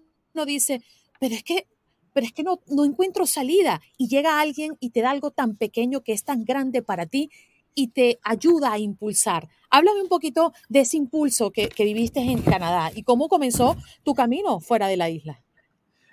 dice, 0.45 0.81
pero 1.19 1.35
es 1.35 1.43
que 1.43 1.67
pero 2.13 2.25
es 2.25 2.33
que 2.33 2.41
no, 2.41 2.61
no 2.65 2.83
encuentro 2.83 3.27
salida 3.27 3.79
y 3.95 4.07
llega 4.07 4.41
alguien 4.41 4.75
y 4.79 4.89
te 4.89 5.01
da 5.01 5.11
algo 5.11 5.29
tan 5.29 5.55
pequeño 5.55 6.01
que 6.01 6.13
es 6.13 6.23
tan 6.23 6.45
grande 6.45 6.81
para 6.81 7.05
ti 7.05 7.29
y 7.77 7.89
te 7.89 8.19
ayuda 8.23 8.73
a 8.73 8.79
impulsar. 8.79 9.47
Háblame 9.69 10.01
un 10.01 10.09
poquito 10.09 10.51
de 10.67 10.79
ese 10.79 10.97
impulso 10.97 11.51
que, 11.51 11.69
viviste 11.77 12.19
en 12.19 12.41
Canadá 12.41 12.91
y 12.93 13.03
cómo 13.03 13.29
comenzó 13.29 13.77
tu 14.03 14.15
camino 14.15 14.59
fuera 14.59 14.87
de 14.87 14.97
la 14.97 15.11
isla. 15.11 15.43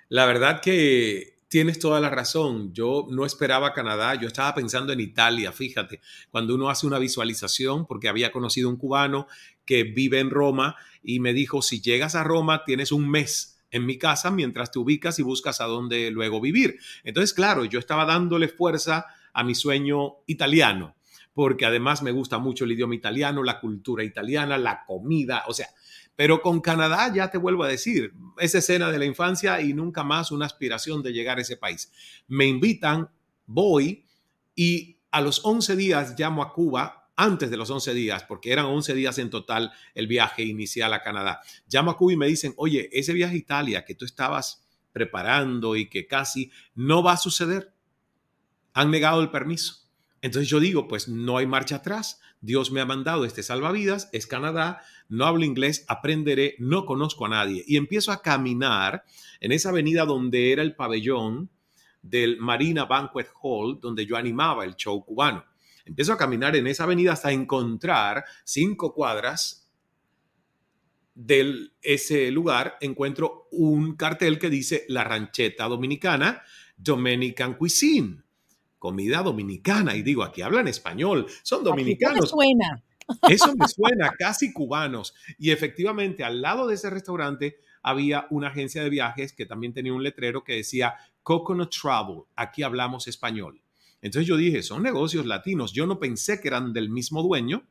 La 0.07 0.27
verdad 0.27 0.61
que 0.61 1.39
tienes 1.47 1.79
toda 1.79 1.99
la 1.99 2.11
razón. 2.11 2.71
Yo 2.71 3.07
no 3.09 3.25
esperaba 3.25 3.73
Canadá, 3.73 4.13
yo 4.13 4.27
estaba 4.27 4.53
pensando 4.53 4.93
en 4.93 4.99
Italia, 4.99 5.51
fíjate, 5.51 6.01
cuando 6.29 6.53
uno 6.53 6.69
hace 6.69 6.85
una 6.85 6.99
visualización, 6.99 7.87
porque 7.87 8.09
había 8.09 8.31
conocido 8.31 8.69
un 8.69 8.77
cubano 8.77 9.25
que 9.65 9.83
vive 9.83 10.19
en 10.19 10.29
Roma 10.29 10.75
y 11.01 11.19
me 11.19 11.33
dijo, 11.33 11.63
si 11.63 11.81
llegas 11.81 12.13
a 12.13 12.23
Roma, 12.23 12.63
tienes 12.63 12.91
un 12.91 13.09
mes 13.09 13.59
en 13.71 13.87
mi 13.87 13.97
casa 13.97 14.29
mientras 14.29 14.69
te 14.69 14.77
ubicas 14.77 15.17
y 15.17 15.23
buscas 15.23 15.61
a 15.61 15.65
dónde 15.65 16.11
luego 16.11 16.39
vivir. 16.39 16.77
Entonces, 17.03 17.33
claro, 17.33 17.65
yo 17.65 17.79
estaba 17.79 18.05
dándole 18.05 18.49
fuerza 18.49 19.07
a 19.33 19.43
mi 19.43 19.55
sueño 19.55 20.17
italiano 20.27 20.95
porque 21.35 21.65
además 21.65 22.01
me 22.01 22.11
gusta 22.11 22.39
mucho 22.39 22.63
el 22.63 22.71
idioma 22.71 22.95
italiano, 22.95 23.43
la 23.43 23.59
cultura 23.59 24.05
italiana, 24.05 24.57
la 24.57 24.85
comida, 24.85 25.43
o 25.47 25.53
sea, 25.53 25.67
pero 26.15 26.41
con 26.41 26.61
Canadá 26.61 27.11
ya 27.13 27.29
te 27.29 27.37
vuelvo 27.37 27.65
a 27.65 27.67
decir, 27.67 28.13
esa 28.39 28.59
escena 28.59 28.89
de 28.89 28.97
la 28.97 29.05
infancia 29.05 29.59
y 29.59 29.73
nunca 29.73 30.05
más 30.05 30.31
una 30.31 30.45
aspiración 30.45 31.03
de 31.03 31.11
llegar 31.11 31.37
a 31.37 31.41
ese 31.41 31.57
país. 31.57 31.91
Me 32.27 32.45
invitan, 32.45 33.09
voy 33.45 34.05
y 34.55 34.97
a 35.11 35.19
los 35.19 35.41
11 35.43 35.75
días 35.75 36.17
llamo 36.17 36.41
a 36.41 36.53
Cuba, 36.53 37.09
antes 37.17 37.49
de 37.49 37.57
los 37.57 37.69
11 37.69 37.93
días, 37.93 38.23
porque 38.23 38.51
eran 38.51 38.65
11 38.65 38.93
días 38.93 39.17
en 39.19 39.29
total 39.29 39.71
el 39.93 40.07
viaje 40.07 40.43
inicial 40.43 40.93
a 40.93 41.01
Canadá. 41.01 41.41
Llamo 41.67 41.91
a 41.91 41.97
Cuba 41.97 42.13
y 42.13 42.17
me 42.17 42.27
dicen, 42.27 42.53
oye, 42.57 42.89
ese 42.93 43.11
viaje 43.11 43.35
a 43.35 43.37
Italia 43.37 43.85
que 43.85 43.95
tú 43.95 44.05
estabas 44.05 44.65
preparando 44.93 45.75
y 45.75 45.89
que 45.89 46.07
casi 46.07 46.51
no 46.75 47.03
va 47.03 47.13
a 47.13 47.17
suceder, 47.17 47.73
han 48.73 48.91
negado 48.91 49.21
el 49.21 49.31
permiso. 49.31 49.84
Entonces 50.25 50.49
yo 50.49 50.59
digo, 50.59 50.87
pues 50.87 51.07
no 51.07 51.37
hay 51.37 51.45
marcha 51.45 51.75
atrás. 51.75 52.19
Dios 52.41 52.71
me 52.71 52.81
ha 52.81 52.85
mandado 52.85 53.25
este 53.25 53.43
salvavidas, 53.43 54.09
es 54.11 54.25
Canadá, 54.25 54.81
no 55.07 55.27
hablo 55.27 55.45
inglés, 55.45 55.85
aprenderé, 55.87 56.55
no 56.57 56.87
conozco 56.87 57.27
a 57.27 57.29
nadie. 57.29 57.63
Y 57.67 57.77
empiezo 57.77 58.11
a 58.11 58.23
caminar 58.23 59.03
en 59.39 59.51
esa 59.51 59.69
avenida 59.69 60.03
donde 60.03 60.51
era 60.51 60.63
el 60.63 60.75
pabellón 60.75 61.51
del 62.01 62.39
Marina 62.39 62.85
Banquet 62.85 63.27
Hall, 63.39 63.79
donde 63.79 64.07
yo 64.07 64.17
animaba 64.17 64.65
el 64.65 64.75
show 64.75 65.05
cubano. 65.05 65.45
Empiezo 65.85 66.13
a 66.13 66.17
caminar 66.17 66.55
en 66.55 66.65
esa 66.65 66.85
avenida 66.85 67.13
hasta 67.13 67.31
encontrar 67.31 68.25
cinco 68.43 68.95
cuadras 68.95 69.69
de 71.13 71.69
ese 71.83 72.31
lugar, 72.31 72.77
encuentro 72.81 73.47
un 73.51 73.95
cartel 73.95 74.39
que 74.39 74.49
dice 74.49 74.85
La 74.87 75.03
Rancheta 75.03 75.67
Dominicana, 75.67 76.41
Dominican 76.77 77.53
Cuisine 77.53 78.24
comida 78.85 79.23
dominicana. 79.23 79.95
Y 79.95 80.03
digo, 80.03 80.21
aquí 80.21 80.43
hablan 80.43 80.67
español, 80.67 81.25
son 81.41 81.63
dominicanos. 81.63 82.25
Eso 82.25 82.37
me 82.37 82.45
suena. 82.45 82.83
Eso 83.27 83.55
me 83.55 83.67
suena, 83.67 84.13
casi 84.15 84.53
cubanos. 84.53 85.15
Y 85.39 85.49
efectivamente, 85.49 86.23
al 86.23 86.39
lado 86.39 86.67
de 86.67 86.75
ese 86.75 86.91
restaurante 86.91 87.57
había 87.81 88.27
una 88.29 88.49
agencia 88.49 88.83
de 88.83 88.91
viajes 88.91 89.33
que 89.33 89.47
también 89.47 89.73
tenía 89.73 89.91
un 89.91 90.03
letrero 90.03 90.43
que 90.43 90.53
decía 90.53 90.93
Coconut 91.23 91.73
Travel, 91.75 92.25
aquí 92.35 92.61
hablamos 92.61 93.07
español. 93.07 93.59
Entonces 94.03 94.27
yo 94.27 94.37
dije, 94.37 94.61
son 94.61 94.83
negocios 94.83 95.25
latinos. 95.25 95.73
Yo 95.73 95.87
no 95.87 95.99
pensé 95.99 96.39
que 96.39 96.49
eran 96.49 96.71
del 96.71 96.91
mismo 96.91 97.23
dueño. 97.23 97.63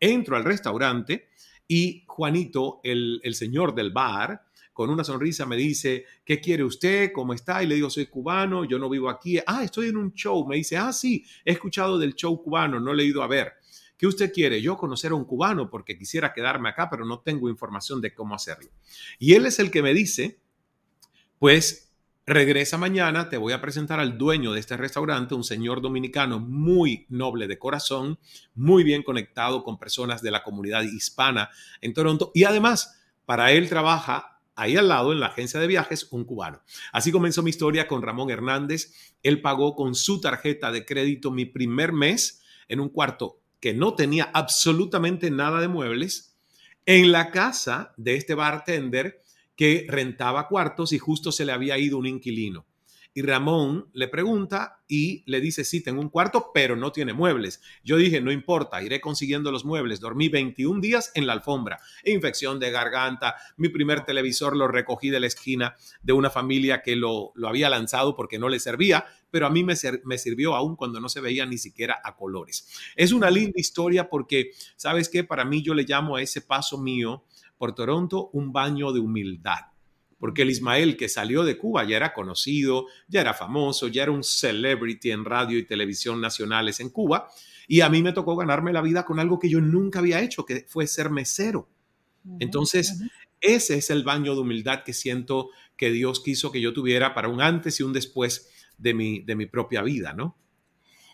Entro 0.00 0.36
al 0.36 0.44
restaurante 0.44 1.30
y 1.66 2.04
Juanito, 2.06 2.80
el, 2.84 3.22
el 3.24 3.34
señor 3.34 3.74
del 3.74 3.90
bar, 3.90 4.42
con 4.78 4.90
una 4.90 5.02
sonrisa 5.02 5.44
me 5.44 5.56
dice, 5.56 6.04
¿qué 6.24 6.40
quiere 6.40 6.62
usted? 6.62 7.10
¿Cómo 7.12 7.34
está? 7.34 7.64
Y 7.64 7.66
le 7.66 7.74
digo, 7.74 7.90
soy 7.90 8.06
cubano, 8.06 8.64
yo 8.64 8.78
no 8.78 8.88
vivo 8.88 9.10
aquí. 9.10 9.36
Ah, 9.44 9.64
estoy 9.64 9.88
en 9.88 9.96
un 9.96 10.12
show. 10.14 10.46
Me 10.46 10.54
dice, 10.54 10.76
ah, 10.76 10.92
sí, 10.92 11.26
he 11.44 11.50
escuchado 11.50 11.98
del 11.98 12.14
show 12.14 12.40
cubano, 12.40 12.78
no 12.78 12.94
le 12.94 13.02
he 13.02 13.06
ido 13.06 13.24
a 13.24 13.26
ver. 13.26 13.54
¿Qué 13.96 14.06
usted 14.06 14.32
quiere? 14.32 14.62
Yo 14.62 14.76
conocer 14.76 15.10
a 15.10 15.16
un 15.16 15.24
cubano 15.24 15.68
porque 15.68 15.98
quisiera 15.98 16.32
quedarme 16.32 16.68
acá, 16.68 16.88
pero 16.88 17.04
no 17.04 17.18
tengo 17.18 17.48
información 17.48 18.00
de 18.00 18.14
cómo 18.14 18.36
hacerlo. 18.36 18.70
Y 19.18 19.34
él 19.34 19.46
es 19.46 19.58
el 19.58 19.72
que 19.72 19.82
me 19.82 19.92
dice, 19.92 20.38
pues 21.40 21.90
regresa 22.24 22.78
mañana, 22.78 23.28
te 23.28 23.36
voy 23.36 23.54
a 23.54 23.60
presentar 23.60 23.98
al 23.98 24.16
dueño 24.16 24.52
de 24.52 24.60
este 24.60 24.76
restaurante, 24.76 25.34
un 25.34 25.42
señor 25.42 25.80
dominicano 25.80 26.38
muy 26.38 27.04
noble 27.08 27.48
de 27.48 27.58
corazón, 27.58 28.20
muy 28.54 28.84
bien 28.84 29.02
conectado 29.02 29.64
con 29.64 29.76
personas 29.76 30.22
de 30.22 30.30
la 30.30 30.44
comunidad 30.44 30.82
hispana 30.82 31.50
en 31.80 31.94
Toronto 31.94 32.30
y 32.32 32.44
además 32.44 32.94
para 33.26 33.50
él 33.50 33.68
trabaja 33.68 34.37
ahí 34.58 34.76
al 34.76 34.88
lado, 34.88 35.12
en 35.12 35.20
la 35.20 35.26
agencia 35.26 35.60
de 35.60 35.66
viajes, 35.66 36.08
un 36.10 36.24
cubano. 36.24 36.60
Así 36.92 37.12
comenzó 37.12 37.42
mi 37.42 37.50
historia 37.50 37.86
con 37.86 38.02
Ramón 38.02 38.30
Hernández. 38.30 38.92
Él 39.22 39.40
pagó 39.40 39.74
con 39.74 39.94
su 39.94 40.20
tarjeta 40.20 40.72
de 40.72 40.84
crédito 40.84 41.30
mi 41.30 41.46
primer 41.46 41.92
mes 41.92 42.42
en 42.68 42.80
un 42.80 42.88
cuarto 42.88 43.40
que 43.60 43.72
no 43.72 43.94
tenía 43.94 44.30
absolutamente 44.34 45.30
nada 45.30 45.60
de 45.60 45.68
muebles, 45.68 46.36
en 46.86 47.12
la 47.12 47.30
casa 47.30 47.92
de 47.96 48.16
este 48.16 48.34
bartender 48.34 49.22
que 49.56 49.86
rentaba 49.88 50.48
cuartos 50.48 50.92
y 50.92 50.98
justo 50.98 51.32
se 51.32 51.44
le 51.44 51.52
había 51.52 51.78
ido 51.78 51.98
un 51.98 52.06
inquilino. 52.06 52.66
Y 53.14 53.22
Ramón 53.22 53.88
le 53.94 54.06
pregunta 54.06 54.82
y 54.86 55.24
le 55.26 55.40
dice, 55.40 55.64
sí, 55.64 55.82
tengo 55.82 56.00
un 56.00 56.08
cuarto, 56.08 56.50
pero 56.54 56.76
no 56.76 56.92
tiene 56.92 57.12
muebles. 57.12 57.60
Yo 57.82 57.96
dije, 57.96 58.20
no 58.20 58.30
importa, 58.30 58.82
iré 58.82 59.00
consiguiendo 59.00 59.50
los 59.50 59.64
muebles. 59.64 59.98
Dormí 59.98 60.28
21 60.28 60.80
días 60.80 61.10
en 61.14 61.26
la 61.26 61.32
alfombra, 61.32 61.80
infección 62.04 62.60
de 62.60 62.70
garganta. 62.70 63.34
Mi 63.56 63.70
primer 63.70 64.04
televisor 64.04 64.56
lo 64.56 64.68
recogí 64.68 65.10
de 65.10 65.20
la 65.20 65.26
esquina 65.26 65.74
de 66.02 66.12
una 66.12 66.30
familia 66.30 66.82
que 66.82 66.96
lo, 66.96 67.32
lo 67.34 67.48
había 67.48 67.68
lanzado 67.68 68.14
porque 68.14 68.38
no 68.38 68.48
le 68.48 68.60
servía, 68.60 69.06
pero 69.30 69.46
a 69.46 69.50
mí 69.50 69.64
me, 69.64 69.74
me 70.04 70.18
sirvió 70.18 70.54
aún 70.54 70.76
cuando 70.76 71.00
no 71.00 71.08
se 71.08 71.20
veía 71.20 71.44
ni 71.44 71.58
siquiera 71.58 72.00
a 72.04 72.14
colores. 72.14 72.68
Es 72.94 73.12
una 73.12 73.30
linda 73.30 73.58
historia 73.58 74.08
porque, 74.08 74.52
¿sabes 74.76 75.08
qué? 75.08 75.24
Para 75.24 75.44
mí 75.44 75.62
yo 75.62 75.74
le 75.74 75.84
llamo 75.84 76.16
a 76.16 76.22
ese 76.22 76.42
paso 76.42 76.78
mío 76.78 77.24
por 77.56 77.74
Toronto 77.74 78.30
un 78.32 78.52
baño 78.52 78.92
de 78.92 79.00
humildad 79.00 79.60
porque 80.18 80.42
el 80.42 80.50
Ismael 80.50 80.96
que 80.96 81.08
salió 81.08 81.44
de 81.44 81.56
Cuba 81.56 81.84
ya 81.84 81.96
era 81.96 82.12
conocido, 82.12 82.86
ya 83.06 83.20
era 83.20 83.34
famoso, 83.34 83.88
ya 83.88 84.02
era 84.02 84.12
un 84.12 84.24
celebrity 84.24 85.10
en 85.10 85.24
radio 85.24 85.58
y 85.58 85.66
televisión 85.66 86.20
nacionales 86.20 86.80
en 86.80 86.90
Cuba, 86.90 87.28
y 87.66 87.80
a 87.82 87.88
mí 87.88 88.02
me 88.02 88.12
tocó 88.12 88.36
ganarme 88.36 88.72
la 88.72 88.82
vida 88.82 89.04
con 89.04 89.20
algo 89.20 89.38
que 89.38 89.48
yo 89.48 89.60
nunca 89.60 89.98
había 89.98 90.20
hecho, 90.20 90.44
que 90.44 90.64
fue 90.68 90.86
ser 90.86 91.10
mesero. 91.10 91.68
Entonces, 92.40 93.02
ese 93.40 93.76
es 93.76 93.90
el 93.90 94.04
baño 94.04 94.34
de 94.34 94.40
humildad 94.40 94.82
que 94.84 94.92
siento 94.92 95.50
que 95.76 95.90
Dios 95.90 96.20
quiso 96.20 96.50
que 96.50 96.60
yo 96.60 96.72
tuviera 96.72 97.14
para 97.14 97.28
un 97.28 97.40
antes 97.40 97.78
y 97.80 97.82
un 97.82 97.92
después 97.92 98.50
de 98.76 98.94
mi, 98.94 99.20
de 99.20 99.36
mi 99.36 99.46
propia 99.46 99.82
vida, 99.82 100.12
¿no? 100.12 100.36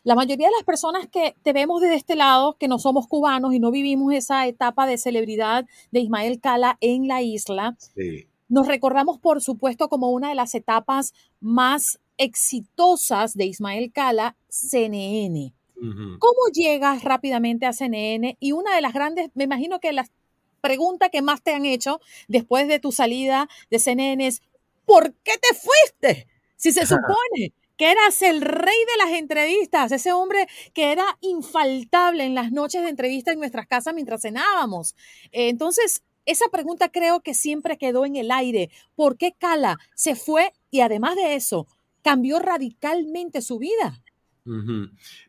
La 0.05 0.15
mayoría 0.15 0.49
de 0.49 0.53
las 0.53 0.65
personas 0.65 1.09
que 1.09 1.35
te 1.43 1.55
vemos 1.55 1.81
desde 1.81 1.95
este 1.95 2.15
lado, 2.15 2.57
que 2.59 2.69
no 2.69 2.79
somos 2.79 3.07
cubanos 3.07 3.55
y 3.55 3.59
no 3.59 3.71
vivimos 3.71 4.13
esa 4.13 4.47
etapa 4.47 4.87
de 4.87 4.99
celebridad 4.99 5.65
de 5.93 6.01
Ismael 6.01 6.41
Cala 6.41 6.77
en 6.83 7.09
la 7.09 7.23
isla, 7.23 7.75
nos 8.55 8.69
recordamos, 8.69 9.19
por 9.19 9.43
supuesto, 9.43 9.89
como 9.89 10.11
una 10.11 10.29
de 10.29 10.37
las 10.37 10.55
etapas 10.55 11.13
más 11.41 11.99
exitosas 12.17 13.35
de 13.35 13.47
Ismael 13.47 13.91
Cala, 13.93 14.37
CNN. 14.49 15.53
¿Cómo 15.75 16.47
llegas 16.53 17.03
rápidamente 17.03 17.67
a 17.67 17.73
CNN? 17.73 18.37
Y 18.39 18.53
una 18.53 18.77
de 18.77 18.81
las 18.81 18.95
grandes, 18.95 19.31
me 19.35 19.43
imagino 19.43 19.81
que 19.81 19.93
la 19.93 20.07
pregunta 20.61 21.09
que 21.09 21.21
más 21.21 21.43
te 21.43 21.53
han 21.53 21.67
hecho 21.67 22.01
después 22.29 22.69
de 22.69 22.79
tu 22.79 22.93
salida 22.93 23.49
de 23.71 23.81
CNN 23.81 24.25
es, 24.25 24.41
¿por 24.87 25.13
qué 25.25 25.33
te 25.33 25.49
fuiste? 25.57 26.29
Si 26.55 26.71
se 26.71 26.87
supone 26.87 27.53
que 27.77 27.91
eras 27.91 28.23
el 28.23 28.41
rey 28.41 28.79
de 28.87 29.05
las 29.05 29.19
entrevistas, 29.19 29.91
ese 29.91 30.13
hombre 30.13 30.47
que 30.73 30.93
era 30.93 31.19
infaltable 31.23 32.23
en 32.23 32.37
las 32.37 32.53
noches 32.53 32.83
de 32.83 32.89
entrevista 32.89 33.33
en 33.33 33.41
nuestras 33.41 33.67
casas 33.67 33.95
mientras 33.95 34.23
cenábamos. 34.23 34.95
Entonces, 35.33 36.05
esa 36.27 36.47
pregunta 36.51 36.91
creo 36.91 37.21
que 37.21 37.35
siempre 37.35 37.79
quedó 37.79 38.07
en 38.07 38.17
el 38.17 38.31
aire. 38.31 38.71
¿Por 38.95 39.17
qué 39.17 39.35
Cala 39.39 39.79
se 39.95 40.17
fue 40.17 40.53
y 40.71 40.81
además 40.81 41.17
de 41.17 41.35
eso, 41.35 41.67
cambió 42.03 42.39
radicalmente 42.39 43.43
su 43.43 43.59
vida? 43.59 44.03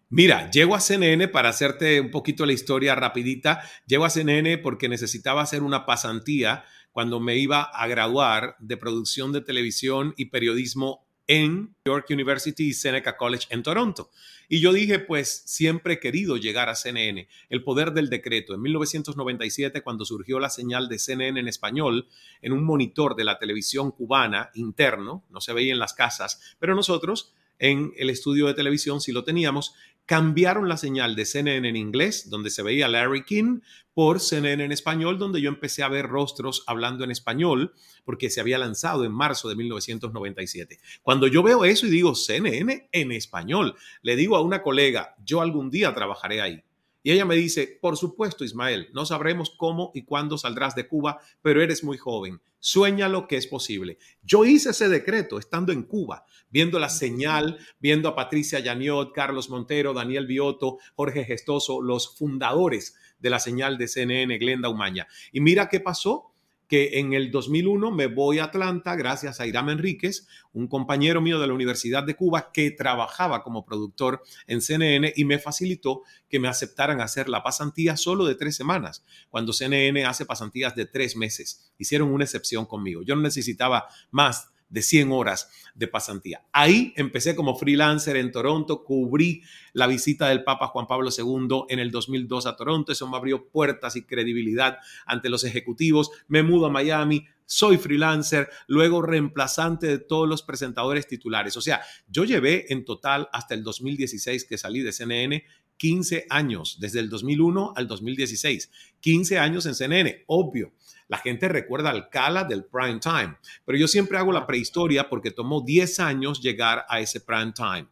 Mira, 0.09 0.49
llego 0.51 0.75
a 0.75 0.81
CNN 0.81 1.29
para 1.29 1.49
hacerte 1.49 2.01
un 2.01 2.11
poquito 2.11 2.45
la 2.45 2.53
historia 2.53 2.95
rapidita. 2.95 3.61
Llego 3.87 4.05
a 4.05 4.09
CNN 4.09 4.57
porque 4.57 4.89
necesitaba 4.89 5.41
hacer 5.41 5.63
una 5.63 5.85
pasantía 5.85 6.65
cuando 6.91 7.19
me 7.19 7.37
iba 7.37 7.61
a 7.61 7.87
graduar 7.87 8.55
de 8.59 8.77
producción 8.77 9.31
de 9.31 9.41
televisión 9.41 10.13
y 10.17 10.25
periodismo 10.25 11.04
en 11.27 11.75
York 11.85 12.07
University 12.09 12.69
y 12.69 12.73
Seneca 12.73 13.17
College 13.17 13.47
en 13.49 13.63
Toronto. 13.63 14.11
Y 14.47 14.59
yo 14.59 14.73
dije, 14.73 14.99
pues 14.99 15.43
siempre 15.45 15.95
he 15.95 15.99
querido 15.99 16.37
llegar 16.37 16.69
a 16.69 16.75
CNN. 16.75 17.27
El 17.49 17.63
poder 17.63 17.93
del 17.93 18.09
decreto. 18.09 18.53
En 18.53 18.61
1997, 18.61 19.81
cuando 19.81 20.05
surgió 20.05 20.39
la 20.39 20.49
señal 20.49 20.87
de 20.87 20.99
CNN 20.99 21.39
en 21.39 21.47
español, 21.47 22.07
en 22.41 22.53
un 22.53 22.63
monitor 22.63 23.15
de 23.15 23.23
la 23.23 23.39
televisión 23.39 23.91
cubana 23.91 24.51
interno, 24.53 25.23
no 25.29 25.41
se 25.41 25.53
veía 25.53 25.73
en 25.73 25.79
las 25.79 25.93
casas, 25.93 26.55
pero 26.59 26.75
nosotros 26.75 27.33
en 27.57 27.93
el 27.97 28.09
estudio 28.09 28.47
de 28.47 28.53
televisión 28.53 29.01
sí 29.01 29.11
lo 29.11 29.23
teníamos, 29.23 29.73
cambiaron 30.05 30.69
la 30.69 30.77
señal 30.77 31.15
de 31.15 31.25
CNN 31.25 31.67
en 31.67 31.75
inglés, 31.75 32.29
donde 32.29 32.49
se 32.49 32.61
veía 32.61 32.87
Larry 32.87 33.23
King, 33.23 33.59
por 33.93 34.19
CNN 34.19 34.63
en 34.63 34.71
español, 34.71 35.17
donde 35.17 35.41
yo 35.41 35.49
empecé 35.49 35.81
a 35.81 35.87
ver 35.87 36.07
rostros 36.07 36.63
hablando 36.67 37.03
en 37.03 37.11
español, 37.11 37.73
porque 38.03 38.29
se 38.29 38.41
había 38.41 38.57
lanzado 38.57 39.05
en 39.05 39.11
marzo 39.11 39.47
de 39.47 39.55
1997. 39.55 40.79
Cuando 41.01 41.27
yo 41.27 41.41
veo 41.41 41.65
eso 41.65 41.87
y 41.87 41.89
digo 41.89 42.13
CNN 42.13 42.89
en 42.91 43.11
español, 43.13 43.75
le 44.01 44.15
digo 44.15 44.35
a 44.35 44.41
una 44.41 44.61
colega, 44.61 45.15
yo 45.23 45.41
algún 45.41 45.69
día 45.69 45.93
trabajaré 45.93 46.41
ahí. 46.41 46.63
Y 47.05 47.11
ella 47.11 47.23
me 47.23 47.35
dice, 47.35 47.77
por 47.79 47.97
supuesto, 47.97 48.43
Ismael, 48.43 48.89
no 48.91 49.05
sabremos 49.05 49.51
cómo 49.51 49.91
y 49.93 50.05
cuándo 50.05 50.39
saldrás 50.39 50.73
de 50.73 50.87
Cuba, 50.87 51.19
pero 51.43 51.61
eres 51.61 51.83
muy 51.83 51.99
joven. 51.99 52.41
Sueña 52.57 53.07
lo 53.07 53.27
que 53.27 53.37
es 53.37 53.45
posible. 53.45 53.99
Yo 54.23 54.43
hice 54.43 54.71
ese 54.71 54.89
decreto 54.89 55.37
estando 55.37 55.71
en 55.71 55.83
Cuba, 55.83 56.25
viendo 56.49 56.79
la 56.79 56.89
señal, 56.89 57.59
viendo 57.79 58.09
a 58.09 58.15
Patricia 58.15 58.59
Yaniot, 58.59 59.13
Carlos 59.13 59.51
Montero, 59.51 59.93
Daniel 59.93 60.25
Bioto, 60.25 60.79
Jorge 60.95 61.25
Gestoso, 61.25 61.79
los 61.79 62.17
fundadores 62.17 62.95
de 63.19 63.29
la 63.29 63.39
señal 63.39 63.77
de 63.77 63.87
CNN, 63.87 64.35
Glenda 64.39 64.69
Umaña. 64.69 65.07
Y 65.31 65.41
mira 65.41 65.69
qué 65.69 65.79
pasó 65.79 66.33
que 66.67 66.99
en 66.99 67.13
el 67.13 67.31
2001 67.31 67.91
me 67.91 68.07
voy 68.07 68.39
a 68.39 68.45
Atlanta 68.45 68.95
gracias 68.95 69.39
a 69.39 69.47
Irán 69.47 69.69
Enríquez, 69.69 70.27
un 70.53 70.67
compañero 70.67 71.21
mío 71.21 71.39
de 71.39 71.47
la 71.47 71.53
Universidad 71.53 72.03
de 72.03 72.15
Cuba 72.15 72.51
que 72.51 72.71
trabajaba 72.71 73.43
como 73.43 73.65
productor 73.65 74.21
en 74.47 74.61
CNN 74.61 75.13
y 75.15 75.25
me 75.25 75.39
facilitó 75.39 76.01
que 76.29 76.39
me 76.39 76.47
aceptaran 76.47 77.01
hacer 77.01 77.29
la 77.29 77.43
pasantía 77.43 77.97
solo 77.97 78.25
de 78.25 78.35
tres 78.35 78.55
semanas, 78.55 79.03
cuando 79.29 79.53
CNN 79.53 80.05
hace 80.05 80.25
pasantías 80.25 80.75
de 80.75 80.85
tres 80.85 81.15
meses. 81.15 81.71
Hicieron 81.77 82.11
una 82.11 82.23
excepción 82.23 82.65
conmigo. 82.65 83.03
Yo 83.03 83.15
no 83.15 83.21
necesitaba 83.21 83.87
más 84.11 84.49
de 84.75 84.81
100 84.81 85.13
horas 85.13 85.49
de 85.73 85.87
pasantía. 85.87 86.43
Ahí 86.51 86.93
empecé 86.97 87.33
como 87.33 87.55
freelancer 87.55 88.17
en 88.17 88.33
Toronto, 88.33 88.83
cubrí 88.83 89.41
la 89.71 89.87
visita 89.87 90.27
del 90.27 90.43
Papa 90.43 90.67
Juan 90.67 90.85
Pablo 90.85 91.09
II 91.17 91.63
en 91.69 91.79
el 91.79 91.91
2002 91.91 92.45
a 92.45 92.57
Toronto, 92.57 92.91
eso 92.91 93.07
me 93.07 93.15
abrió 93.15 93.47
puertas 93.47 93.95
y 93.95 94.03
credibilidad 94.03 94.79
ante 95.05 95.29
los 95.29 95.45
ejecutivos, 95.45 96.11
me 96.27 96.43
mudo 96.43 96.65
a 96.65 96.69
Miami, 96.69 97.25
soy 97.45 97.77
freelancer, 97.77 98.49
luego 98.67 99.01
reemplazante 99.01 99.87
de 99.87 99.99
todos 99.99 100.27
los 100.27 100.43
presentadores 100.43 101.07
titulares. 101.07 101.55
O 101.55 101.61
sea, 101.61 101.81
yo 102.09 102.25
llevé 102.25 102.65
en 102.73 102.83
total 102.83 103.29
hasta 103.31 103.53
el 103.53 103.63
2016 103.63 104.43
que 104.43 104.57
salí 104.57 104.81
de 104.81 104.91
CNN 104.91 105.41
15 105.77 106.27
años, 106.29 106.77
desde 106.79 106.99
el 106.99 107.09
2001 107.09 107.73
al 107.75 107.87
2016, 107.87 108.69
15 108.99 109.39
años 109.39 109.65
en 109.65 109.75
CNN, 109.75 110.23
obvio. 110.27 110.73
La 111.07 111.17
gente 111.17 111.47
recuerda 111.47 111.91
al 111.91 112.09
Cala 112.09 112.43
del 112.43 112.65
prime 112.65 112.99
time, 112.99 113.37
pero 113.63 113.77
yo 113.77 113.87
siempre 113.87 114.17
hago 114.17 114.31
la 114.31 114.47
prehistoria 114.47 115.09
porque 115.09 115.31
tomó 115.31 115.61
10 115.61 115.99
años 115.99 116.41
llegar 116.41 116.85
a 116.89 116.99
ese 116.99 117.21
prime 117.21 117.53
time 117.53 117.87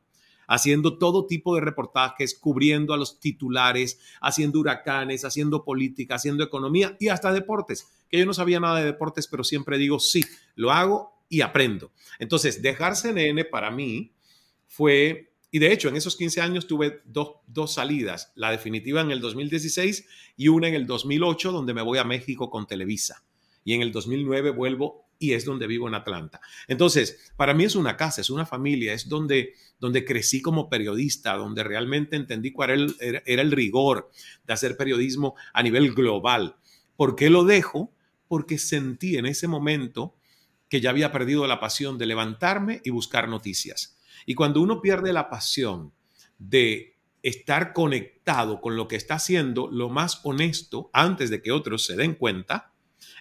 haciendo 0.48 0.98
todo 0.98 1.26
tipo 1.26 1.56
de 1.56 1.62
reportajes, 1.62 2.36
cubriendo 2.36 2.94
a 2.94 2.98
los 2.98 3.20
titulares, 3.20 4.00
haciendo 4.22 4.60
huracanes, 4.60 5.26
haciendo 5.26 5.64
política, 5.64 6.16
haciendo 6.16 6.44
economía 6.44 6.96
y 7.00 7.10
hasta 7.10 7.32
deportes, 7.32 7.88
que 8.10 8.20
yo 8.20 8.26
no 8.26 8.34
sabía 8.34 8.60
nada 8.60 8.80
de 8.80 8.86
deportes, 8.86 9.28
pero 9.28 9.44
siempre 9.44 9.78
digo, 9.78 10.00
sí, 10.00 10.24
lo 10.56 10.72
hago 10.72 11.14
y 11.30 11.42
aprendo. 11.42 11.92
Entonces, 12.20 12.62
dejar 12.62 12.96
CNN 12.96 13.46
para 13.46 13.72
mí 13.72 14.14
fue 14.68 15.33
y 15.54 15.60
de 15.60 15.72
hecho, 15.72 15.88
en 15.88 15.96
esos 15.96 16.16
15 16.16 16.42
años 16.42 16.66
tuve 16.66 17.04
dos, 17.06 17.72
salidas, 17.72 18.32
la 18.34 18.50
definitiva 18.50 19.02
en 19.02 19.12
el 19.12 19.22
2016 19.22 20.08
y 20.36 20.48
una 20.48 20.68
en 20.68 20.74
el 20.74 20.88
2008, 20.88 21.52
donde 21.52 21.76
me 21.76 21.84
voy 21.84 22.00
a 22.00 22.04
México 22.04 22.50
con 22.50 22.66
Televisa. 22.66 23.24
Y 23.64 23.76
en 23.76 23.84
el 23.84 23.92
2009 23.92 24.50
vuelvo 24.50 25.06
y 25.20 25.34
es 25.34 25.46
donde 25.46 25.68
vivo 25.68 25.88
en 25.88 25.94
Atlanta. 25.94 26.42
Entonces, 26.68 27.32
para 27.38 27.54
mí 27.54 27.66
es 27.66 27.76
una 27.76 27.98
casa, 27.98 28.22
es 28.22 28.32
una 28.32 28.48
familia, 28.48 28.94
es 28.94 29.08
donde, 29.08 29.54
donde 29.80 30.04
crecí 30.06 30.42
como 30.42 30.72
periodista, 30.72 31.36
donde 31.36 31.64
realmente 31.64 32.16
entendí 32.16 32.52
cuál 32.52 32.72
era 32.72 32.82
el, 32.82 33.22
era 33.24 33.42
el 33.44 33.52
rigor 33.52 34.10
de 34.48 34.54
hacer 34.54 34.76
periodismo 34.76 35.36
a 35.54 35.62
nivel 35.62 35.94
global. 35.94 36.56
¿Por 36.96 37.16
qué 37.16 37.30
lo 37.30 37.44
dejo? 37.44 37.94
Porque 38.28 38.58
sentí 38.58 39.18
en 39.18 39.28
ese 39.28 39.48
momento 39.48 40.16
que 40.68 40.82
ya 40.82 40.90
había 40.90 41.12
perdido 41.12 41.46
la 41.46 41.60
pasión 41.60 42.00
de 42.00 42.08
levantarme 42.08 42.82
y 42.84 42.90
buscar 42.90 43.30
noticias 43.30 43.93
y 44.26 44.36
cuando 44.36 44.62
uno 44.62 44.82
pierde 44.82 45.14
la 45.14 45.30
pasión 45.30 45.94
de 46.38 46.98
estar 47.22 47.74
conectado 47.74 48.60
con 48.60 48.76
lo 48.76 48.88
que 48.88 48.98
está 48.98 49.16
haciendo, 49.16 49.70
lo 49.72 49.90
más 49.90 50.20
honesto, 50.24 50.90
antes 50.94 51.30
de 51.30 51.42
que 51.42 51.52
otros 51.52 51.86
se 51.86 51.96
den 51.96 52.16
cuenta, 52.16 52.74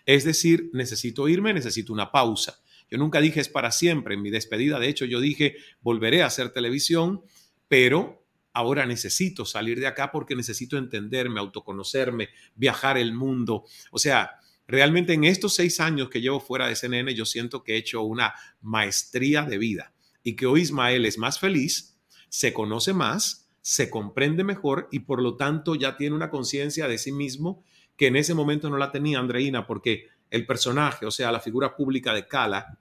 es 0.06 0.24
decir, 0.24 0.70
necesito 0.72 1.28
irme, 1.28 1.54
necesito 1.54 1.92
una 1.92 2.10
pausa. 2.10 2.60
Yo 2.90 2.98
nunca 2.98 3.20
dije 3.20 3.40
es 3.40 3.48
para 3.48 3.70
siempre. 3.70 4.14
En 4.14 4.22
mi 4.22 4.30
despedida, 4.30 4.78
de 4.78 4.88
hecho, 4.88 5.04
yo 5.04 5.20
dije 5.20 5.56
volveré 5.80 6.22
a 6.22 6.26
hacer 6.26 6.50
televisión, 6.50 7.22
pero 7.68 8.26
ahora 8.52 8.84
necesito 8.84 9.46
salir 9.46 9.80
de 9.80 9.86
acá 9.86 10.10
porque 10.10 10.36
necesito 10.36 10.76
entenderme, 10.76 11.40
autoconocerme, 11.40 12.28
viajar 12.54 12.98
el 12.98 13.14
mundo. 13.14 13.64
O 13.92 13.98
sea, 13.98 14.32
realmente 14.66 15.14
en 15.14 15.24
estos 15.24 15.54
seis 15.54 15.80
años 15.80 16.10
que 16.10 16.20
llevo 16.20 16.40
fuera 16.40 16.66
de 16.66 16.76
CNN, 16.76 17.14
yo 17.14 17.24
siento 17.24 17.62
que 17.62 17.74
he 17.74 17.78
hecho 17.78 18.02
una 18.02 18.34
maestría 18.60 19.42
de 19.42 19.58
vida 19.58 19.92
y 20.22 20.36
que 20.36 20.46
hoy 20.46 20.62
Ismael 20.62 21.04
es 21.06 21.18
más 21.18 21.38
feliz, 21.38 21.98
se 22.28 22.52
conoce 22.52 22.92
más, 22.92 23.48
se 23.60 23.90
comprende 23.90 24.44
mejor 24.44 24.88
y 24.90 25.00
por 25.00 25.22
lo 25.22 25.36
tanto 25.36 25.74
ya 25.74 25.96
tiene 25.96 26.16
una 26.16 26.30
conciencia 26.30 26.88
de 26.88 26.98
sí 26.98 27.12
mismo 27.12 27.62
que 27.96 28.08
en 28.08 28.16
ese 28.16 28.34
momento 28.34 28.70
no 28.70 28.78
la 28.78 28.90
tenía 28.90 29.18
Andreina 29.18 29.66
porque 29.66 30.08
el 30.30 30.46
personaje, 30.46 31.06
o 31.06 31.10
sea, 31.10 31.30
la 31.30 31.40
figura 31.40 31.76
pública 31.76 32.14
de 32.14 32.26
Cala, 32.26 32.78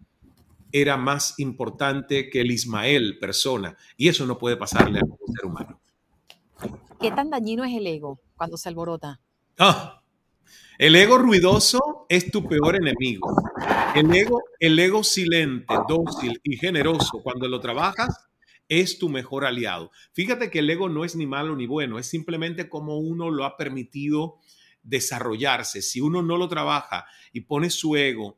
era 0.72 0.96
más 0.96 1.38
importante 1.40 2.30
que 2.30 2.42
el 2.42 2.52
Ismael 2.52 3.20
persona 3.20 3.76
y 3.98 4.08
eso 4.08 4.26
no 4.26 4.38
puede 4.38 4.58
pasarle 4.58 5.00
a 5.00 5.04
un 5.04 5.36
ser 5.36 5.46
humano. 5.46 5.80
¿Qué 7.00 7.12
tan 7.12 7.30
dañino 7.30 7.64
es 7.64 7.76
el 7.76 7.88
ego 7.88 8.20
cuando 8.38 8.58
se 8.58 8.70
alborota? 8.70 9.20
Ah, 9.60 10.02
el 10.78 10.96
ego 10.96 11.18
ruidoso 11.18 12.06
es 12.10 12.32
tu 12.32 12.48
peor 12.48 12.76
enemigo. 12.76 13.36
El 13.94 14.16
ego, 14.16 14.42
el 14.60 14.80
ego 14.80 15.04
silente, 15.04 15.74
dócil 15.88 16.40
y 16.44 16.56
generoso, 16.56 17.22
cuando 17.24 17.50
lo 17.50 17.60
trabajas, 17.60 18.30
es 18.70 18.98
tu 18.98 19.10
mejor 19.10 19.44
aliado. 19.44 19.92
Fíjate 20.14 20.50
que 20.50 20.60
el 20.60 20.70
ego 20.70 20.88
no 20.88 21.04
es 21.04 21.18
ni 21.18 21.28
malo 21.28 21.58
ni 21.58 21.68
bueno, 21.68 22.00
es 22.00 22.08
simplemente 22.08 22.70
como 22.70 23.00
uno 23.00 23.30
lo 23.30 23.44
ha 23.44 23.58
permitido 23.58 24.38
desarrollarse. 24.82 25.82
Si 25.82 26.00
uno 26.00 26.22
no 26.22 26.38
lo 26.38 26.48
trabaja 26.48 27.06
y 27.34 27.42
pone 27.42 27.70
su 27.70 27.98
ego 27.98 28.38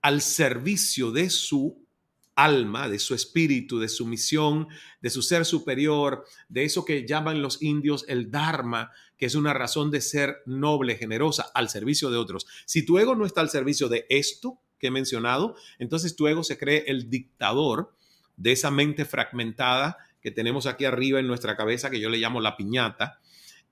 al 0.00 0.22
servicio 0.22 1.12
de 1.12 1.28
su 1.28 1.86
alma, 2.34 2.88
de 2.88 2.98
su 2.98 3.14
espíritu, 3.14 3.78
de 3.80 3.88
su 3.90 4.06
misión, 4.06 4.66
de 5.02 5.10
su 5.10 5.20
ser 5.20 5.44
superior, 5.44 6.24
de 6.48 6.64
eso 6.64 6.86
que 6.86 7.06
llaman 7.06 7.42
los 7.42 7.60
indios 7.60 8.06
el 8.08 8.30
Dharma, 8.30 8.92
que 9.18 9.26
es 9.26 9.34
una 9.34 9.52
razón 9.52 9.90
de 9.90 10.00
ser 10.00 10.38
noble, 10.46 10.96
generosa, 10.96 11.50
al 11.52 11.68
servicio 11.68 12.10
de 12.10 12.16
otros. 12.16 12.46
Si 12.64 12.82
tu 12.86 12.98
ego 12.98 13.14
no 13.14 13.26
está 13.26 13.42
al 13.42 13.50
servicio 13.50 13.90
de 13.90 14.06
esto 14.08 14.58
que 14.80 14.88
he 14.88 14.90
mencionado, 14.90 15.54
entonces 15.78 16.16
tu 16.16 16.26
ego 16.26 16.42
se 16.42 16.58
cree 16.58 16.84
el 16.88 17.08
dictador 17.08 17.94
de 18.36 18.52
esa 18.52 18.70
mente 18.70 19.04
fragmentada 19.04 19.98
que 20.20 20.30
tenemos 20.30 20.66
aquí 20.66 20.84
arriba 20.84 21.20
en 21.20 21.26
nuestra 21.26 21.56
cabeza, 21.56 21.90
que 21.90 22.00
yo 22.00 22.08
le 22.08 22.18
llamo 22.18 22.40
la 22.40 22.56
piñata. 22.56 23.20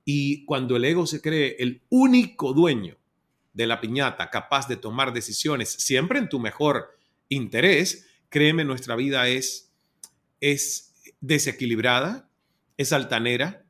Y 0.05 0.44
cuando 0.44 0.77
el 0.77 0.85
ego 0.85 1.07
se 1.07 1.21
cree 1.21 1.57
el 1.59 1.83
único 1.88 2.53
dueño 2.53 2.97
de 3.53 3.66
la 3.66 3.81
piñata, 3.81 4.31
capaz 4.31 4.68
de 4.68 4.77
tomar 4.77 5.12
decisiones 5.12 5.71
siempre 5.71 6.18
en 6.18 6.29
tu 6.29 6.38
mejor 6.38 6.97
interés, 7.29 8.07
créeme, 8.29 8.64
nuestra 8.64 8.94
vida 8.94 9.29
es, 9.29 9.73
es 10.40 10.94
desequilibrada, 11.21 12.31
es 12.77 12.92
altanera, 12.92 13.66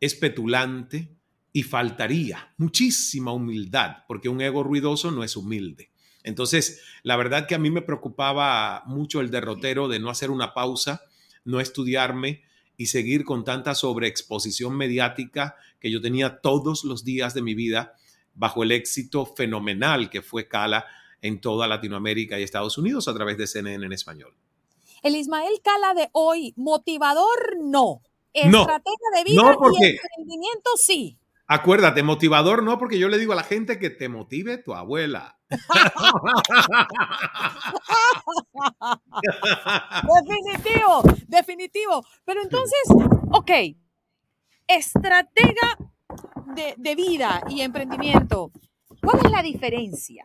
es 0.00 0.14
petulante 0.14 1.10
y 1.52 1.62
faltaría 1.62 2.52
muchísima 2.56 3.32
humildad, 3.32 4.04
porque 4.08 4.28
un 4.28 4.40
ego 4.40 4.62
ruidoso 4.62 5.10
no 5.10 5.24
es 5.24 5.36
humilde. 5.36 5.90
Entonces, 6.24 6.82
la 7.02 7.16
verdad 7.16 7.46
que 7.46 7.54
a 7.54 7.58
mí 7.58 7.70
me 7.70 7.82
preocupaba 7.82 8.82
mucho 8.86 9.20
el 9.20 9.30
derrotero 9.30 9.86
de 9.88 10.00
no 10.00 10.10
hacer 10.10 10.30
una 10.30 10.54
pausa, 10.54 11.02
no 11.44 11.60
estudiarme 11.60 12.42
y 12.76 12.86
seguir 12.86 13.24
con 13.24 13.44
tanta 13.44 13.74
sobreexposición 13.74 14.76
mediática 14.76 15.56
que 15.78 15.90
yo 15.90 16.00
tenía 16.00 16.40
todos 16.40 16.82
los 16.82 17.04
días 17.04 17.34
de 17.34 17.42
mi 17.42 17.54
vida 17.54 17.94
bajo 18.34 18.62
el 18.62 18.72
éxito 18.72 19.26
fenomenal 19.26 20.10
que 20.10 20.22
fue 20.22 20.48
Cala 20.48 20.86
en 21.20 21.40
toda 21.40 21.68
Latinoamérica 21.68 22.40
y 22.40 22.42
Estados 22.42 22.78
Unidos 22.78 23.06
a 23.06 23.14
través 23.14 23.36
de 23.38 23.46
CNN 23.46 23.84
en 23.84 23.92
español. 23.92 24.34
El 25.02 25.16
Ismael 25.16 25.60
Cala 25.62 25.94
de 25.94 26.08
hoy, 26.12 26.54
motivador 26.56 27.58
no, 27.62 28.02
estrategia 28.32 29.10
de 29.14 29.24
vida 29.24 29.56
y 29.78 29.86
emprendimiento 29.86 30.70
sí. 30.76 31.18
Acuérdate, 31.46 32.02
motivador 32.02 32.62
no, 32.62 32.78
porque 32.78 32.98
yo 32.98 33.08
le 33.08 33.18
digo 33.18 33.34
a 33.34 33.36
la 33.36 33.42
gente 33.42 33.78
que 33.78 33.90
te 33.90 34.08
motive 34.08 34.56
tu 34.58 34.74
abuela. 34.74 35.38
definitivo, 40.24 41.02
definitivo. 41.28 42.06
Pero 42.24 42.42
entonces, 42.42 42.80
ok, 43.30 43.50
estratega 44.66 45.76
de, 46.54 46.74
de 46.78 46.94
vida 46.94 47.42
y 47.50 47.60
emprendimiento, 47.60 48.50
¿cuál 49.02 49.20
es 49.24 49.30
la 49.30 49.42
diferencia? 49.42 50.24